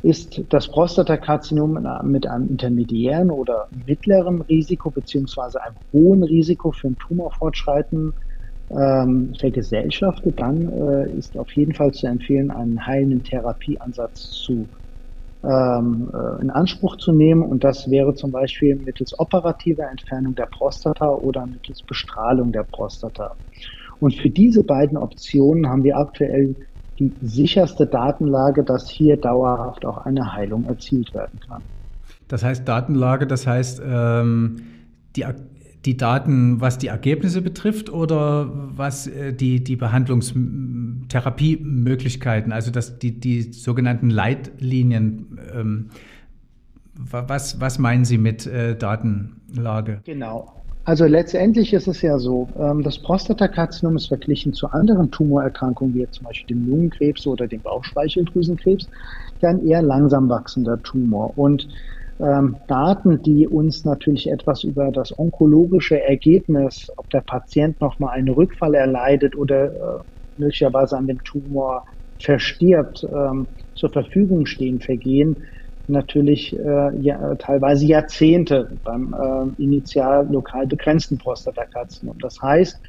Ist 0.00 0.42
das 0.48 0.68
Prostatakarzinom 0.68 1.84
mit 2.04 2.26
einem 2.26 2.48
intermediären 2.48 3.30
oder 3.30 3.66
mittleren 3.70 4.40
Risiko 4.40 4.90
beziehungsweise 4.90 5.62
einem 5.62 5.76
hohen 5.92 6.22
Risiko 6.22 6.70
für 6.72 6.88
ein 6.88 6.96
Tumorfortschreiten 6.96 8.14
ähm, 8.70 9.32
vergesellschaftet, 9.38 10.40
dann 10.40 10.68
äh, 10.72 11.10
ist 11.12 11.36
auf 11.36 11.50
jeden 11.52 11.74
Fall 11.74 11.92
zu 11.92 12.06
empfehlen, 12.06 12.50
einen 12.50 12.84
heilenden 12.84 13.22
Therapieansatz 13.22 14.30
zu 14.30 14.66
ähm, 15.44 16.10
äh, 16.12 16.42
in 16.42 16.50
Anspruch 16.50 16.96
zu 16.96 17.12
nehmen. 17.12 17.42
Und 17.42 17.62
das 17.62 17.90
wäre 17.90 18.14
zum 18.14 18.32
Beispiel 18.32 18.74
mittels 18.74 19.18
operativer 19.18 19.88
Entfernung 19.88 20.34
der 20.34 20.46
Prostata 20.46 21.08
oder 21.08 21.46
mittels 21.46 21.82
Bestrahlung 21.82 22.52
der 22.52 22.64
Prostata. 22.64 23.36
Und 24.00 24.14
für 24.14 24.30
diese 24.30 24.62
beiden 24.62 24.98
Optionen 24.98 25.68
haben 25.68 25.84
wir 25.84 25.96
aktuell 25.96 26.54
die 26.98 27.12
sicherste 27.22 27.86
Datenlage, 27.86 28.64
dass 28.64 28.88
hier 28.88 29.16
dauerhaft 29.16 29.84
auch 29.84 30.04
eine 30.04 30.32
Heilung 30.32 30.64
erzielt 30.64 31.14
werden 31.14 31.38
kann. 31.46 31.62
Das 32.28 32.42
heißt 32.42 32.66
Datenlage, 32.66 33.26
das 33.26 33.46
heißt 33.46 33.82
ähm, 33.86 34.56
die 35.14 35.24
die 35.86 35.96
Daten, 35.96 36.60
was 36.60 36.76
die 36.78 36.88
Ergebnisse 36.88 37.40
betrifft 37.40 37.88
oder 37.90 38.50
was 38.52 39.06
äh, 39.06 39.32
die, 39.32 39.62
die 39.62 39.76
Behandlungstherapiemöglichkeiten, 39.76 42.52
also 42.52 42.70
das, 42.70 42.98
die, 42.98 43.18
die 43.18 43.52
sogenannten 43.52 44.10
Leitlinien, 44.10 45.38
ähm, 45.54 45.90
was, 46.98 47.60
was 47.60 47.78
meinen 47.78 48.04
Sie 48.04 48.18
mit 48.18 48.46
äh, 48.46 48.76
Datenlage? 48.76 50.00
Genau. 50.04 50.52
Also 50.86 51.04
letztendlich 51.04 51.72
ist 51.72 51.88
es 51.88 52.00
ja 52.00 52.18
so, 52.18 52.48
ähm, 52.58 52.82
das 52.82 52.98
Prostatakarzinom 52.98 53.96
ist 53.96 54.06
verglichen 54.06 54.52
zu 54.52 54.68
anderen 54.68 55.10
Tumorerkrankungen, 55.10 55.94
wie 55.94 56.08
zum 56.10 56.26
Beispiel 56.26 56.56
dem 56.56 56.68
Lungenkrebs 56.68 57.26
oder 57.26 57.48
dem 57.48 57.60
Bauchspeicheldrüsenkrebs, 57.60 58.88
ja 59.40 59.50
ein 59.50 59.66
eher 59.66 59.82
langsam 59.82 60.28
wachsender 60.28 60.80
Tumor. 60.82 61.36
Und 61.36 61.68
ähm, 62.18 62.56
Daten, 62.68 63.22
die 63.22 63.46
uns 63.46 63.84
natürlich 63.84 64.30
etwas 64.30 64.64
über 64.64 64.90
das 64.90 65.16
onkologische 65.18 66.02
Ergebnis, 66.02 66.90
ob 66.96 67.08
der 67.10 67.20
Patient 67.20 67.80
nochmal 67.80 68.16
einen 68.16 68.30
Rückfall 68.30 68.74
erleidet 68.74 69.36
oder 69.36 69.66
äh, 69.66 70.02
möglicherweise 70.36 70.96
an 70.96 71.06
dem 71.06 71.22
Tumor 71.24 71.84
verstirbt, 72.20 73.04
ähm, 73.04 73.48
zur 73.74 73.90
Verfügung 73.90 74.46
stehen, 74.46 74.80
vergehen 74.80 75.36
natürlich 75.86 76.58
äh, 76.58 76.96
ja, 76.98 77.34
teilweise 77.36 77.86
Jahrzehnte 77.86 78.78
beim 78.82 79.14
äh, 79.14 79.62
initial 79.62 80.26
lokal 80.30 80.66
begrenzten 80.66 81.18
Prostatakarzinom. 81.18 82.18
Das 82.18 82.38
heißt, 82.42 82.80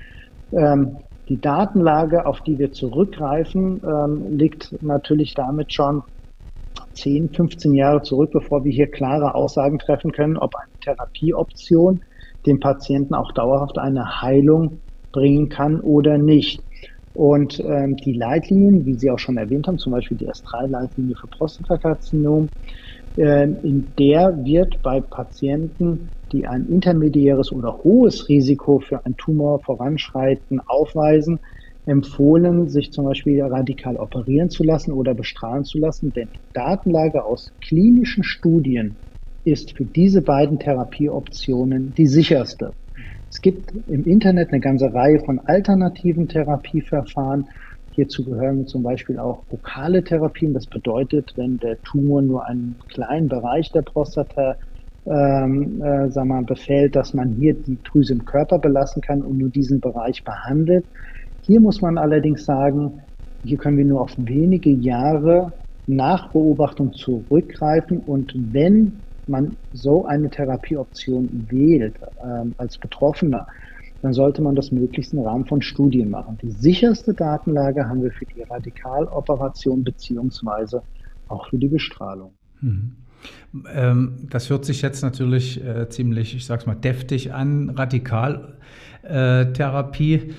ähm, 0.52 0.98
die 1.30 1.42
Datenlage, 1.42 2.26
auf 2.26 2.42
die 2.42 2.58
wir 2.58 2.72
zurückgreifen, 2.72 3.82
ähm, 3.84 4.38
liegt 4.38 4.76
natürlich 4.82 5.34
damit 5.34 5.74
schon 5.74 6.04
10, 6.98 7.34
15 7.34 7.74
Jahre 7.74 8.02
zurück, 8.02 8.32
bevor 8.34 8.64
wir 8.64 8.72
hier 8.72 8.90
klare 8.90 9.36
Aussagen 9.36 9.80
treffen 9.80 10.12
können, 10.12 10.38
ob 10.38 10.56
eine 10.56 10.74
Therapieoption 10.84 12.02
dem 12.46 12.60
Patienten 12.60 13.14
auch 13.14 13.32
dauerhaft 13.34 13.78
eine 13.78 14.22
Heilung 14.22 14.82
bringen 15.12 15.50
kann 15.50 15.80
oder 15.80 16.18
nicht. 16.18 16.64
Und 17.14 17.60
ähm, 17.60 17.96
die 17.98 18.14
Leitlinien, 18.14 18.86
wie 18.86 18.94
Sie 18.94 19.10
auch 19.10 19.20
schon 19.20 19.38
erwähnt 19.38 19.68
haben, 19.68 19.80
zum 19.80 19.92
Beispiel 19.92 20.18
die 20.18 20.30
S3-Leitlinie 20.30 21.16
für 21.20 21.28
Prostatakarzinom, 21.28 22.52
äh, 23.16 23.44
in 23.44 23.94
der 23.98 24.38
wird 24.44 24.82
bei 24.84 25.02
Patienten, 25.02 26.12
die 26.32 26.46
ein 26.46 26.68
intermediäres 26.68 27.52
oder 27.52 27.80
hohes 27.84 28.30
Risiko 28.30 28.80
für 28.80 29.06
ein 29.06 29.16
Tumor 29.18 29.62
voranschreiten 29.62 30.62
aufweisen, 30.68 31.40
empfohlen, 31.88 32.68
sich 32.68 32.92
zum 32.92 33.06
Beispiel 33.06 33.42
radikal 33.42 33.98
operieren 33.98 34.50
zu 34.50 34.64
lassen 34.64 34.92
oder 34.92 35.14
bestrahlen 35.16 35.64
zu 35.64 35.78
lassen, 35.80 36.12
denn 36.14 36.30
die 36.34 36.42
Datenlage 36.54 37.24
aus 37.24 37.54
klinischen 37.62 38.24
Studien 38.24 38.98
ist 39.44 39.78
für 39.78 39.86
diese 39.86 40.22
beiden 40.22 40.60
Therapieoptionen 40.60 41.94
die 41.94 42.08
sicherste. 42.08 42.74
Es 43.30 43.42
gibt 43.42 43.72
im 43.88 44.06
Internet 44.06 44.50
eine 44.52 44.60
ganze 44.60 44.94
Reihe 44.94 45.20
von 45.20 45.40
alternativen 45.40 46.28
Therapieverfahren. 46.28 47.46
Hierzu 47.92 48.26
gehören 48.26 48.68
zum 48.68 48.84
Beispiel 48.84 49.20
auch 49.20 49.46
lokale 49.50 50.04
Therapien. 50.04 50.54
Das 50.54 50.68
bedeutet, 50.68 51.34
wenn 51.36 51.58
der 51.58 51.82
Tumor 51.84 52.22
nur 52.22 52.46
einen 52.46 52.80
kleinen 52.90 53.28
Bereich 53.28 53.72
der 53.72 53.82
Prostata 53.82 54.58
ähm, 55.06 55.82
äh, 55.82 56.10
sagen 56.10 56.28
wir, 56.28 56.44
befällt, 56.44 56.96
dass 56.96 57.14
man 57.14 57.32
hier 57.32 57.54
die 57.54 57.82
Drüse 57.82 58.14
im 58.14 58.26
Körper 58.26 58.60
belassen 58.60 59.02
kann 59.02 59.22
und 59.22 59.38
nur 59.38 59.50
diesen 59.50 59.80
Bereich 59.80 60.24
behandelt. 60.24 60.86
Hier 61.48 61.62
muss 61.62 61.82
man 61.82 61.98
allerdings 61.98 62.44
sagen, 62.44 63.02
hier 63.46 63.58
können 63.58 63.78
wir 63.78 63.86
nur 63.86 64.02
auf 64.02 64.12
wenige 64.18 64.70
Jahre 64.70 65.54
nach 65.88 66.34
Beobachtung 66.34 66.92
zurückgreifen 66.92 68.02
und 68.02 68.34
wenn 68.52 69.00
man 69.28 69.56
so 69.72 70.06
eine 70.06 70.30
Therapieoption 70.30 71.48
wählt 71.50 71.96
ähm, 72.22 72.54
als 72.58 72.78
Betroffener, 72.78 73.48
dann 74.02 74.12
sollte 74.12 74.42
man 74.42 74.56
das 74.56 74.74
möglichst 74.74 75.14
im 75.14 75.20
Rahmen 75.20 75.46
von 75.46 75.62
Studien 75.62 76.10
machen. 76.10 76.38
Die 76.42 76.52
sicherste 76.52 77.14
Datenlage 77.14 77.88
haben 77.88 78.04
wir 78.04 78.12
für 78.12 78.26
die 78.26 78.42
Radikaloperation 78.42 79.86
beziehungsweise 79.86 80.82
auch 81.30 81.48
für 81.50 81.58
die 81.58 81.70
Bestrahlung. 81.70 82.34
Mhm. 82.60 82.92
Ähm, 83.74 84.28
das 84.30 84.50
hört 84.50 84.66
sich 84.66 84.82
jetzt 84.82 85.02
natürlich 85.02 85.64
äh, 85.64 85.88
ziemlich, 85.88 86.36
ich 86.36 86.46
sag's 86.46 86.66
mal, 86.66 86.76
deftig 86.76 87.34
an, 87.34 87.70
Radikaltherapie. 87.70 90.34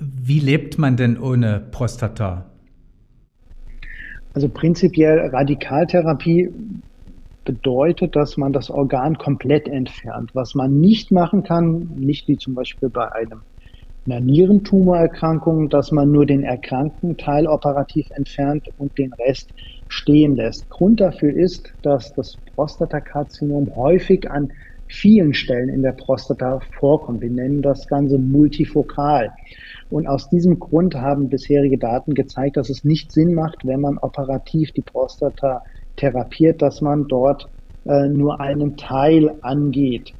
Wie 0.00 0.38
lebt 0.38 0.78
man 0.78 0.96
denn 0.96 1.18
ohne 1.18 1.60
Prostata? 1.60 2.50
Also 4.32 4.48
prinzipiell 4.48 5.18
Radikaltherapie 5.18 6.50
bedeutet, 7.44 8.14
dass 8.14 8.36
man 8.36 8.52
das 8.52 8.70
Organ 8.70 9.18
komplett 9.18 9.66
entfernt. 9.66 10.30
Was 10.34 10.54
man 10.54 10.78
nicht 10.78 11.10
machen 11.10 11.42
kann, 11.42 11.88
nicht 11.96 12.28
wie 12.28 12.36
zum 12.36 12.54
Beispiel 12.54 12.90
bei 12.90 13.10
einem, 13.10 13.42
einer 14.06 14.20
Nierentumorerkrankung, 14.20 15.68
dass 15.68 15.90
man 15.90 16.12
nur 16.12 16.26
den 16.26 16.44
erkrankten 16.44 17.16
Teil 17.16 17.46
operativ 17.46 18.08
entfernt 18.10 18.68
und 18.76 18.96
den 18.98 19.12
Rest 19.14 19.50
stehen 19.88 20.36
lässt. 20.36 20.68
Grund 20.68 21.00
dafür 21.00 21.34
ist, 21.34 21.74
dass 21.82 22.12
das 22.12 22.38
Prostatakarzinom 22.54 23.74
häufig 23.74 24.30
an 24.30 24.52
vielen 24.88 25.34
Stellen 25.34 25.68
in 25.68 25.82
der 25.82 25.92
Prostata 25.92 26.60
vorkommt. 26.78 27.20
Wir 27.20 27.30
nennen 27.30 27.62
das 27.62 27.86
Ganze 27.86 28.18
multifokal. 28.18 29.32
Und 29.90 30.06
aus 30.06 30.28
diesem 30.28 30.58
Grund 30.58 30.94
haben 30.94 31.28
bisherige 31.28 31.78
Daten 31.78 32.14
gezeigt, 32.14 32.56
dass 32.56 32.70
es 32.70 32.84
nicht 32.84 33.12
Sinn 33.12 33.34
macht, 33.34 33.64
wenn 33.64 33.80
man 33.80 33.98
operativ 33.98 34.72
die 34.72 34.82
Prostata 34.82 35.62
therapiert, 35.96 36.62
dass 36.62 36.80
man 36.80 37.06
dort 37.08 37.48
äh, 37.84 38.08
nur 38.08 38.40
einen 38.40 38.76
Teil 38.76 39.34
angeht. 39.42 40.12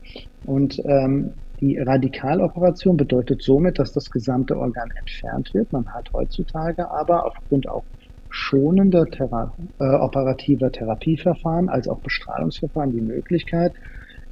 Und 0.45 0.81
ähm, 0.85 1.35
die 1.61 1.79
Radikaloperation 1.79 2.97
bedeutet 2.97 3.43
somit, 3.43 3.79
dass 3.79 3.93
das 3.93 4.11
gesamte 4.11 4.57
Organ 4.57 4.91
entfernt 4.99 5.53
wird. 5.55 5.73
Man 5.73 5.93
hat 5.93 6.09
heutzutage 6.13 6.91
aber 6.91 7.27
aufgrund 7.27 7.69
auch 7.69 7.85
schonender 8.31 9.07
Thera 9.07 9.55
äh, 9.81 9.85
operativer 9.85 10.71
Therapieverfahren 10.71 11.69
als 11.69 11.89
auch 11.89 12.01
Bestrahlungsverfahren 12.01 12.93
die 12.93 13.01
Möglichkeit, 13.01 13.73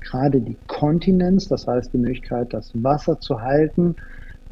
gerade 0.00 0.40
die 0.40 0.60
Kontinenz, 0.66 1.48
das 1.48 1.66
heißt 1.66 1.92
die 1.92 1.98
Möglichkeit, 1.98 2.52
das 2.52 2.72
Wasser 2.74 3.20
zu 3.20 3.40
halten, 3.40 3.96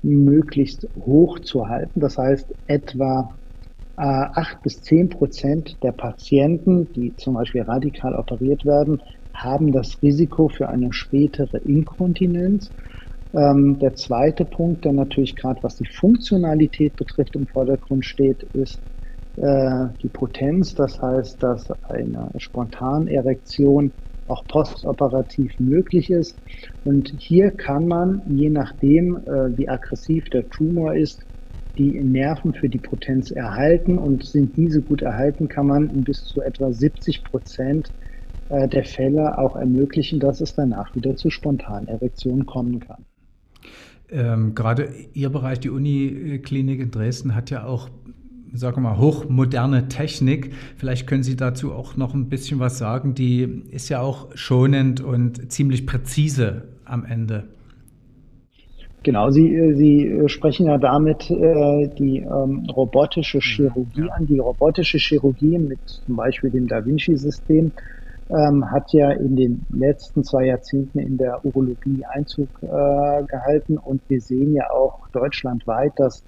möglichst 0.02 0.88
hoch 0.96 1.38
zu 1.40 1.68
halten. 1.68 2.00
Das 2.00 2.18
heißt, 2.18 2.54
etwa 2.66 3.38
äh, 3.96 4.02
acht 4.02 4.62
bis 4.62 4.82
zehn 4.82 5.08
Prozent 5.08 5.82
der 5.82 5.92
Patienten, 5.92 6.92
die 6.92 7.16
zum 7.16 7.34
Beispiel 7.34 7.62
radikal 7.62 8.14
operiert 8.14 8.64
werden, 8.64 9.00
haben 9.32 9.72
das 9.72 10.00
Risiko 10.02 10.48
für 10.48 10.68
eine 10.68 10.92
spätere 10.92 11.58
Inkontinenz. 11.58 12.72
Ähm, 13.34 13.78
der 13.80 13.94
zweite 13.94 14.44
Punkt, 14.44 14.84
der 14.84 14.92
natürlich 14.92 15.36
gerade 15.36 15.62
was 15.62 15.76
die 15.76 15.86
Funktionalität 15.86 16.96
betrifft 16.96 17.34
im 17.36 17.46
Vordergrund 17.46 18.04
steht, 18.04 18.44
ist 18.52 18.82
äh, 19.36 19.86
die 20.02 20.08
Potenz. 20.08 20.74
Das 20.74 21.00
heißt, 21.00 21.42
dass 21.42 21.70
eine 21.82 22.30
Spontanerektion 22.36 23.94
auch 24.28 24.44
postoperativ 24.46 25.58
möglich 25.58 26.10
ist. 26.10 26.38
Und 26.84 27.14
hier 27.18 27.50
kann 27.50 27.86
man, 27.86 28.22
je 28.26 28.50
nachdem, 28.50 29.16
äh, 29.16 29.56
wie 29.56 29.68
aggressiv 29.68 30.28
der 30.30 30.48
Tumor 30.48 30.94
ist, 30.94 31.24
die 31.76 32.00
Nerven 32.02 32.54
für 32.54 32.68
die 32.68 32.78
Potenz 32.78 33.30
erhalten 33.30 33.98
und 33.98 34.24
sind 34.24 34.56
diese 34.56 34.80
gut 34.80 35.02
erhalten, 35.02 35.48
kann 35.48 35.66
man 35.66 35.90
in 35.90 36.04
bis 36.04 36.24
zu 36.24 36.40
etwa 36.40 36.72
70 36.72 37.24
Prozent 37.24 37.92
äh, 38.48 38.68
der 38.68 38.84
Fälle 38.84 39.38
auch 39.38 39.56
ermöglichen, 39.56 40.20
dass 40.20 40.40
es 40.40 40.54
danach 40.54 40.94
wieder 40.94 41.16
zu 41.16 41.30
Spontanerektionen 41.30 42.46
kommen 42.46 42.80
kann. 42.80 43.04
Ähm, 44.10 44.54
gerade 44.54 44.88
Ihr 45.14 45.30
Bereich, 45.30 45.60
die 45.60 45.70
Uniklinik 45.70 46.80
in 46.80 46.90
Dresden, 46.90 47.34
hat 47.34 47.50
ja 47.50 47.64
auch, 47.64 47.88
sagen 48.54 48.76
wir 48.76 48.90
mal, 48.90 48.98
hochmoderne 48.98 49.88
Technik. 49.88 50.54
Vielleicht 50.76 51.06
können 51.06 51.22
Sie 51.22 51.36
dazu 51.36 51.72
auch 51.72 51.96
noch 51.96 52.14
ein 52.14 52.28
bisschen 52.28 52.60
was 52.60 52.78
sagen. 52.78 53.14
Die 53.14 53.42
ist 53.70 53.88
ja 53.88 54.00
auch 54.00 54.28
schonend 54.34 55.00
und 55.00 55.50
ziemlich 55.50 55.86
präzise 55.86 56.68
am 56.84 57.04
Ende. 57.04 57.44
Genau, 59.02 59.30
Sie, 59.30 59.54
äh, 59.54 59.74
Sie 59.74 60.06
äh, 60.06 60.28
sprechen 60.28 60.66
ja 60.66 60.78
damit 60.78 61.30
äh, 61.30 61.88
die 61.98 62.20
ähm, 62.20 62.66
robotische 62.74 63.38
Chirurgie 63.38 64.06
ja. 64.06 64.12
an. 64.14 64.26
Die 64.26 64.38
robotische 64.38 64.98
Chirurgie 64.98 65.58
mit 65.58 65.78
zum 65.86 66.16
Beispiel 66.16 66.50
dem 66.50 66.68
Da 66.68 66.86
Vinci-System 66.86 67.72
ähm, 68.30 68.70
hat 68.70 68.92
ja 68.92 69.10
in 69.10 69.36
den 69.36 69.66
letzten 69.70 70.24
zwei 70.24 70.46
Jahrzehnten 70.46 70.98
in 71.00 71.18
der 71.18 71.44
Urologie 71.44 72.04
Einzug 72.06 72.48
äh, 72.62 72.66
gehalten 72.66 73.76
und 73.76 74.00
wir 74.08 74.20
sehen 74.22 74.54
ja 74.54 74.70
auch 74.70 75.06
deutschlandweit, 75.08 75.92
dass 75.96 76.24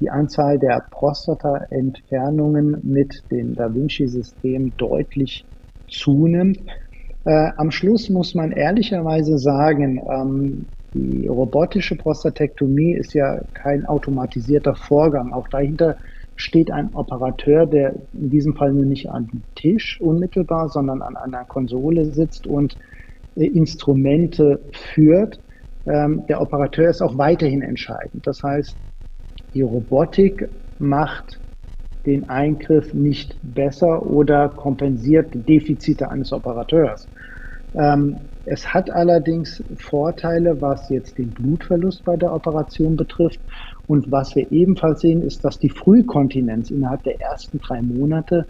die 0.00 0.10
Anzahl 0.10 0.58
der 0.58 0.86
Prostata-Entfernungen 0.90 2.80
mit 2.82 3.22
dem 3.30 3.54
Da 3.54 3.72
Vinci-System 3.74 4.74
deutlich 4.76 5.46
zunimmt. 5.88 6.58
Äh, 7.24 7.50
am 7.56 7.70
Schluss 7.70 8.08
muss 8.08 8.34
man 8.34 8.52
ehrlicherweise 8.52 9.38
sagen, 9.38 10.00
ähm, 10.10 10.70
die 10.94 11.28
robotische 11.28 11.96
Prostatektomie 11.96 12.94
ist 12.94 13.12
ja 13.14 13.42
kein 13.52 13.86
automatisierter 13.86 14.74
Vorgang. 14.74 15.32
Auch 15.32 15.46
dahinter 15.48 15.98
steht 16.34 16.70
ein 16.70 16.94
Operateur, 16.94 17.66
der 17.66 17.94
in 18.12 18.30
diesem 18.30 18.56
Fall 18.56 18.72
nur 18.72 18.86
nicht 18.86 19.08
an 19.10 19.26
dem 19.26 19.44
Tisch 19.54 20.00
unmittelbar, 20.00 20.68
sondern 20.68 21.02
an 21.02 21.16
einer 21.16 21.44
Konsole 21.44 22.06
sitzt 22.06 22.46
und 22.46 22.76
äh, 23.36 23.46
Instrumente 23.46 24.64
führt. 24.72 25.40
Ähm, 25.86 26.24
der 26.28 26.40
Operateur 26.40 26.88
ist 26.88 27.02
auch 27.02 27.18
weiterhin 27.18 27.62
entscheidend. 27.62 28.26
Das 28.26 28.42
heißt, 28.42 28.78
die 29.54 29.62
Robotik 29.62 30.48
macht 30.78 31.40
den 32.06 32.28
Eingriff 32.28 32.94
nicht 32.94 33.38
besser 33.42 34.06
oder 34.06 34.48
kompensiert 34.48 35.34
Defizite 35.34 36.10
eines 36.10 36.32
Operateurs. 36.32 37.10
Ähm, 37.74 38.30
es 38.44 38.72
hat 38.72 38.90
allerdings 38.90 39.62
Vorteile, 39.76 40.60
was 40.60 40.88
jetzt 40.88 41.18
den 41.18 41.32
Blutverlust 41.32 42.04
bei 42.04 42.16
der 42.16 42.32
Operation 42.32 42.96
betrifft. 42.96 43.40
Und 43.86 44.10
was 44.10 44.34
wir 44.34 44.50
ebenfalls 44.50 45.00
sehen, 45.00 45.22
ist, 45.22 45.44
dass 45.44 45.58
die 45.58 45.70
Frühkontinenz 45.70 46.70
innerhalb 46.70 47.02
der 47.02 47.20
ersten 47.20 47.60
drei 47.60 47.82
Monate 47.82 48.46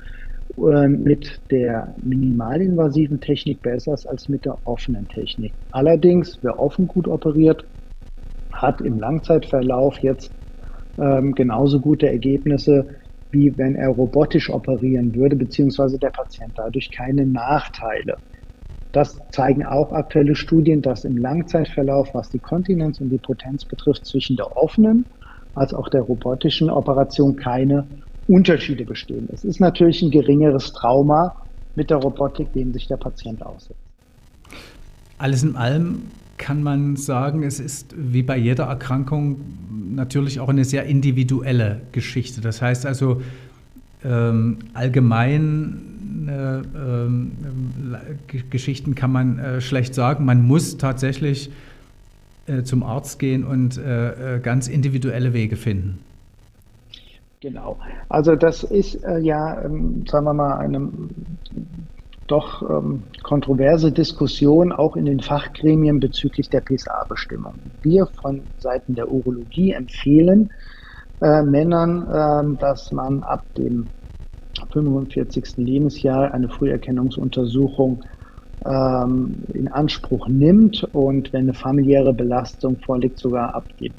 äh, 0.57 0.89
mit 0.89 1.43
der 1.51 1.95
minimalinvasiven 2.03 3.21
Technik 3.21 3.63
besser 3.63 3.95
ist 3.95 4.07
als 4.07 4.29
mit 4.29 4.45
der 4.45 4.59
offenen 4.65 5.09
Technik. 5.09 5.55
Allerdings, 5.71 6.39
wer 6.43 6.59
offen 6.59 6.87
gut 6.87 7.09
operiert, 7.09 7.67
hat 8.53 8.81
im 8.81 8.99
Langzeitverlauf 8.99 9.99
jetzt 9.99 10.33
ähm, 10.99 11.35
genauso 11.35 11.81
gute 11.81 12.09
Ergebnisse, 12.09 12.87
wie 13.31 13.57
wenn 13.57 13.77
er 13.77 13.89
robotisch 13.89 14.51
operieren 14.51 15.15
würde, 15.15 15.37
beziehungsweise 15.37 15.99
der 15.99 16.11
Patient 16.11 16.53
dadurch 16.57 16.91
keine 16.91 17.27
Nachteile. 17.27 18.17
Das 18.93 19.21
zeigen 19.31 19.65
auch 19.65 19.93
aktuelle 19.93 20.35
Studien, 20.35 20.83
dass 20.83 21.05
im 21.05 21.17
Langzeitverlauf, 21.17 22.13
was 22.13 22.29
die 22.31 22.41
Kontinenz 22.41 23.01
und 23.01 23.11
die 23.11 23.19
Potenz 23.19 23.65
betrifft, 23.65 24.05
zwischen 24.05 24.37
der 24.37 24.57
offenen 24.57 25.05
als 25.55 25.75
auch 25.75 25.89
der 25.89 26.03
robotischen 26.03 26.71
Operation 26.71 27.37
keine 27.37 27.87
Unterschiede 28.27 28.85
bestehen. 28.85 29.29
Es 29.33 29.45
ist 29.45 29.61
natürlich 29.61 30.03
ein 30.03 30.11
geringeres 30.11 30.73
Trauma 30.73 31.37
mit 31.77 31.91
der 31.91 31.99
Robotik, 31.99 32.53
dem 32.53 32.73
sich 32.73 32.87
der 32.89 32.97
Patient 32.97 33.45
aussetzt. 33.45 33.79
Alles 35.19 35.43
in 35.43 35.57
allem 35.57 36.03
kann 36.41 36.63
man 36.63 36.97
sagen, 36.97 37.43
es 37.43 37.61
ist 37.61 37.95
wie 37.97 38.23
bei 38.23 38.37
jeder 38.39 38.65
Erkrankung 38.65 39.41
natürlich 39.95 40.41
auch 40.41 40.49
eine 40.49 40.65
sehr 40.65 40.85
individuelle 40.87 41.83
Geschichte. 41.93 42.41
Das 42.41 42.63
heißt 42.63 42.87
also, 42.87 43.21
ähm, 44.03 44.57
allgemein 44.73 46.27
äh, 46.27 46.61
ähm, 46.61 47.33
Geschichten 48.49 48.95
kann 48.95 49.13
man 49.13 49.39
äh, 49.39 49.61
schlecht 49.61 49.95
sagen. 49.95 50.25
Man 50.25 50.47
muss 50.47 50.79
tatsächlich 50.79 51.51
äh, 52.47 52.63
zum 52.63 52.83
Arzt 52.83 53.19
gehen 53.19 53.45
und 53.45 53.77
äh, 53.77 54.37
äh, 54.37 54.41
ganz 54.41 54.67
individuelle 54.67 55.35
Wege 55.35 55.57
finden. 55.57 55.99
Genau. 57.41 57.79
Also 58.09 58.35
das 58.35 58.65
ist 58.65 59.03
äh, 59.05 59.19
ja, 59.19 59.63
ähm, 59.63 60.05
sagen 60.09 60.25
wir 60.25 60.35
mal, 60.35 60.57
eine 60.59 60.89
doch 62.31 62.63
ähm, 62.63 63.05
kontroverse 63.23 63.93
Diskussion 63.93 64.73
auch 64.73 64.97
in 64.97 65.05
den 65.05 65.21
Fachgremien 65.21 66.01
bezüglich 66.01 66.49
der 66.51 66.61
PSA-Bestimmung. 66.61 67.73
Wir 67.83 68.07
von 68.07 68.53
Seiten 68.59 68.95
der 68.95 69.11
Urologie 69.11 69.73
empfehlen 69.73 70.51
Männern, 71.23 72.57
dass 72.59 72.93
man 72.93 73.23
ab 73.23 73.45
dem 73.59 73.91
45. 74.73 75.59
Lebensjahr 75.59 76.33
eine 76.33 76.49
Früherkennungsuntersuchung 76.49 78.05
ähm, 78.65 79.45
in 79.53 79.69
Anspruch 79.69 80.29
nimmt 80.29 80.85
und 80.93 81.33
wenn 81.33 81.43
eine 81.43 81.55
familiäre 81.55 82.13
Belastung 82.13 82.79
vorliegt, 82.79 83.19
sogar 83.19 83.55
ab 83.55 83.69
dem 83.81 83.95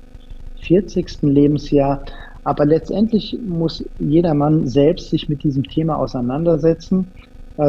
40. 0.61 1.23
Lebensjahr. 1.23 2.03
Aber 2.43 2.65
letztendlich 2.65 3.37
muss 3.43 3.83
jeder 3.97 4.33
Mann 4.33 4.67
selbst 4.67 5.09
sich 5.09 5.29
mit 5.29 5.43
diesem 5.43 5.63
Thema 5.63 5.97
auseinandersetzen, 5.97 7.13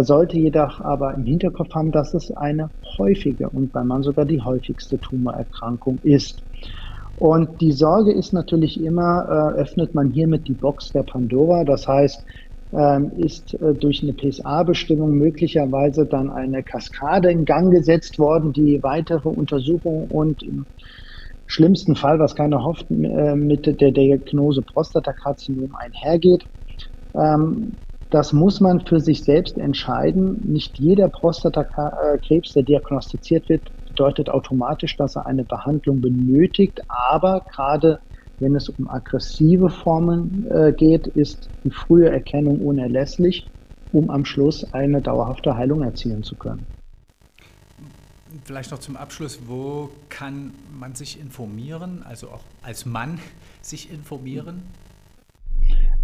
sollte 0.01 0.39
jedoch 0.39 0.81
aber 0.81 1.15
im 1.15 1.25
Hinterkopf 1.25 1.75
haben, 1.75 1.93
dass 1.93 2.15
es 2.15 2.31
eine 2.31 2.71
häufige 2.99 3.51
und 3.51 3.73
bei 3.73 3.85
Mann 3.85 4.03
sogar 4.03 4.25
die 4.25 4.41
häufigste 4.41 4.99
Tumorerkrankung 5.01 6.01
ist. 6.03 6.45
Und 7.17 7.61
die 7.61 7.73
Sorge 7.73 8.13
ist 8.13 8.33
natürlich 8.33 8.83
immer, 8.83 9.55
äh, 9.57 9.61
öffnet 9.61 9.95
man 9.95 10.11
hiermit 10.11 10.49
die 10.49 10.55
Box 10.55 10.93
der 10.93 11.03
Pandora. 11.03 11.65
Das 11.65 11.87
heißt, 11.87 12.25
ähm, 12.73 13.13
ist 13.19 13.55
äh, 13.61 13.75
durch 13.75 14.03
eine 14.03 14.15
PSA-Bestimmung 14.15 15.13
möglicherweise 15.13 16.07
dann 16.07 16.31
eine 16.31 16.63
Kaskade 16.63 17.31
in 17.31 17.45
Gang 17.45 17.71
gesetzt 17.71 18.19
worden, 18.19 18.53
die 18.53 18.83
weitere 18.83 19.29
Untersuchungen 19.29 20.09
und 20.09 20.43
im 20.43 20.67
schlimmsten 21.47 21.97
Fall, 21.97 22.19
was 22.19 22.35
keiner 22.35 22.65
hofft, 22.65 22.91
äh, 22.91 23.37
mit 23.37 23.67
der 23.67 23.93
Diagnose 23.93 24.63
Prostatakarzinom 24.63 25.75
einhergeht. 25.75 26.47
Ähm, 27.15 27.77
das 28.13 28.35
muss 28.35 28.61
man 28.61 28.85
für 28.85 29.01
sich 29.01 29.25
selbst 29.25 29.57
entscheiden. 29.57 30.39
Nicht 30.45 30.79
jeder 30.79 31.09
Prostatakrebs, 31.09 32.53
der 32.53 32.63
diagnostiziert 32.63 33.49
wird, 33.49 33.63
bedeutet 33.89 34.29
automatisch, 34.29 34.97
dass 34.99 35.17
er 35.17 35.27
eine 35.27 35.45
Behandlung 35.45 36.03
benötigt. 36.03 36.83
Aber 36.89 37.41
gerade 37.51 38.01
wenn 38.39 38.55
es 38.55 38.69
um 38.69 38.87
aggressive 38.89 39.71
Formen 39.71 40.47
äh, 40.51 40.73
geht, 40.73 41.07
ist 41.07 41.49
die 41.65 41.71
frühe 41.71 42.11
Erkennung 42.11 42.61
unerlässlich, 42.61 43.49
um 43.93 44.11
am 44.11 44.27
Schluss 44.27 44.71
eine 44.75 45.01
dauerhafte 45.01 45.57
Heilung 45.57 45.83
erzielen 45.83 46.23
zu 46.23 46.37
können. 46.37 46.67
Vielleicht 48.45 48.73
noch 48.73 48.79
zum 48.81 48.97
Abschluss, 48.97 49.39
wo 49.47 49.89
kann 50.11 50.53
man 50.79 50.95
sich 50.95 51.19
informieren, 51.19 52.03
also 52.07 52.29
auch 52.29 52.43
als 52.63 52.85
Mann 52.85 53.21
sich 53.63 53.91
informieren? 53.91 54.63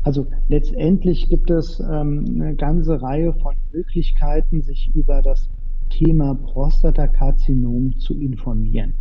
Also 0.08 0.26
letztendlich 0.48 1.28
gibt 1.28 1.50
es 1.50 1.80
ähm, 1.80 2.24
eine 2.36 2.54
ganze 2.54 3.02
Reihe 3.02 3.34
von 3.34 3.54
Möglichkeiten, 3.74 4.62
sich 4.62 4.90
über 4.94 5.20
das 5.20 5.50
Thema 5.90 6.34
Prostatakarzinom 6.34 7.94
zu 7.98 8.18
informieren. 8.18 8.94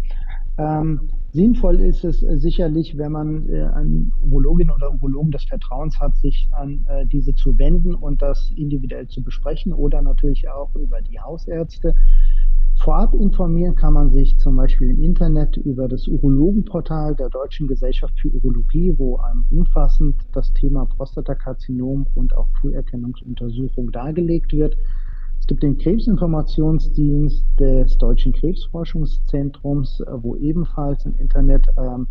Ähm, 0.57 1.09
sinnvoll 1.31 1.79
ist 1.79 2.03
es 2.03 2.19
sicherlich, 2.19 2.97
wenn 2.97 3.13
man 3.13 3.47
äh, 3.47 3.61
an 3.61 4.11
Urologin 4.21 4.69
oder 4.69 4.91
Urologen 4.91 5.31
des 5.31 5.45
Vertrauens 5.45 5.97
hat, 6.01 6.13
sich 6.17 6.49
an 6.51 6.85
äh, 6.89 7.05
diese 7.05 7.33
zu 7.33 7.57
wenden 7.57 7.95
und 7.95 8.21
das 8.21 8.51
individuell 8.57 9.07
zu 9.07 9.23
besprechen 9.23 9.71
oder 9.71 10.01
natürlich 10.01 10.49
auch 10.49 10.75
über 10.75 11.01
die 11.01 11.21
Hausärzte. 11.21 11.95
Vorab 12.87 13.13
informieren 13.15 13.75
kann 13.75 13.91
man 13.91 14.11
sich 14.11 14.37
zum 14.37 14.55
Beispiel 14.55 14.89
im 14.89 15.03
Internet 15.03 15.57
über 15.57 15.89
das 15.89 16.07
Urologenportal 16.07 17.15
der 17.15 17.27
Deutschen 17.27 17.67
Gesellschaft 17.67 18.17
für 18.17 18.29
Urologie, 18.29 18.93
wo 18.97 19.17
einem 19.17 19.43
umfassend 19.51 20.15
das 20.31 20.53
Thema 20.53 20.85
Prostatakarzinom 20.85 22.07
und 22.15 22.37
auch 22.37 22.47
Früherkennungsuntersuchung 22.61 23.91
dargelegt 23.91 24.53
wird. 24.53 24.77
Es 25.37 25.47
gibt 25.47 25.63
den 25.63 25.77
Krebsinformationsdienst 25.77 27.43
des 27.59 27.97
Deutschen 27.97 28.31
Krebsforschungszentrums, 28.31 30.01
wo 30.21 30.37
ebenfalls 30.37 31.05
im 31.05 31.15
Internet 31.17 31.67
ähm, 31.77 32.07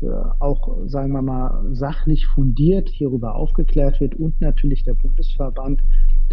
äh, 0.00 0.06
auch, 0.38 0.78
sagen 0.86 1.12
wir 1.12 1.22
mal, 1.22 1.64
sachlich 1.72 2.28
fundiert 2.28 2.88
hierüber 2.88 3.34
aufgeklärt 3.34 4.00
wird 4.00 4.14
und 4.14 4.40
natürlich 4.40 4.84
der 4.84 4.94
Bundesverband 4.94 5.82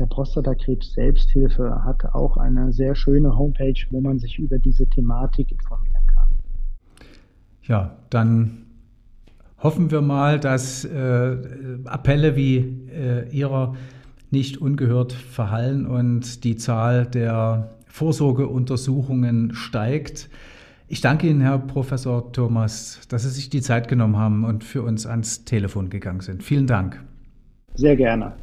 der 0.01 0.07
Prostatakrebs 0.07 0.93
Selbsthilfe 0.93 1.83
hat 1.85 2.03
auch 2.15 2.35
eine 2.35 2.73
sehr 2.73 2.95
schöne 2.95 3.37
Homepage, 3.37 3.79
wo 3.91 4.01
man 4.01 4.17
sich 4.17 4.39
über 4.39 4.57
diese 4.57 4.87
Thematik 4.87 5.51
informieren 5.51 6.07
kann. 6.07 6.27
Ja, 7.61 7.97
dann 8.09 8.65
hoffen 9.59 9.91
wir 9.91 10.01
mal, 10.01 10.39
dass 10.39 10.85
äh, 10.85 11.37
Appelle 11.85 12.35
wie 12.35 12.87
äh, 12.89 13.29
Ihrer 13.29 13.75
nicht 14.31 14.57
ungehört 14.57 15.13
verhallen 15.13 15.85
und 15.85 16.43
die 16.45 16.55
Zahl 16.55 17.05
der 17.05 17.69
Vorsorgeuntersuchungen 17.85 19.53
steigt. 19.53 20.29
Ich 20.87 21.01
danke 21.01 21.27
Ihnen, 21.29 21.41
Herr 21.41 21.59
Professor 21.59 22.31
Thomas, 22.31 23.01
dass 23.07 23.21
Sie 23.21 23.29
sich 23.29 23.51
die 23.51 23.61
Zeit 23.61 23.87
genommen 23.87 24.17
haben 24.17 24.45
und 24.45 24.63
für 24.63 24.81
uns 24.81 25.05
ans 25.05 25.45
Telefon 25.45 25.91
gegangen 25.91 26.21
sind. 26.21 26.41
Vielen 26.41 26.65
Dank. 26.65 26.99
Sehr 27.75 27.95
gerne. 27.95 28.33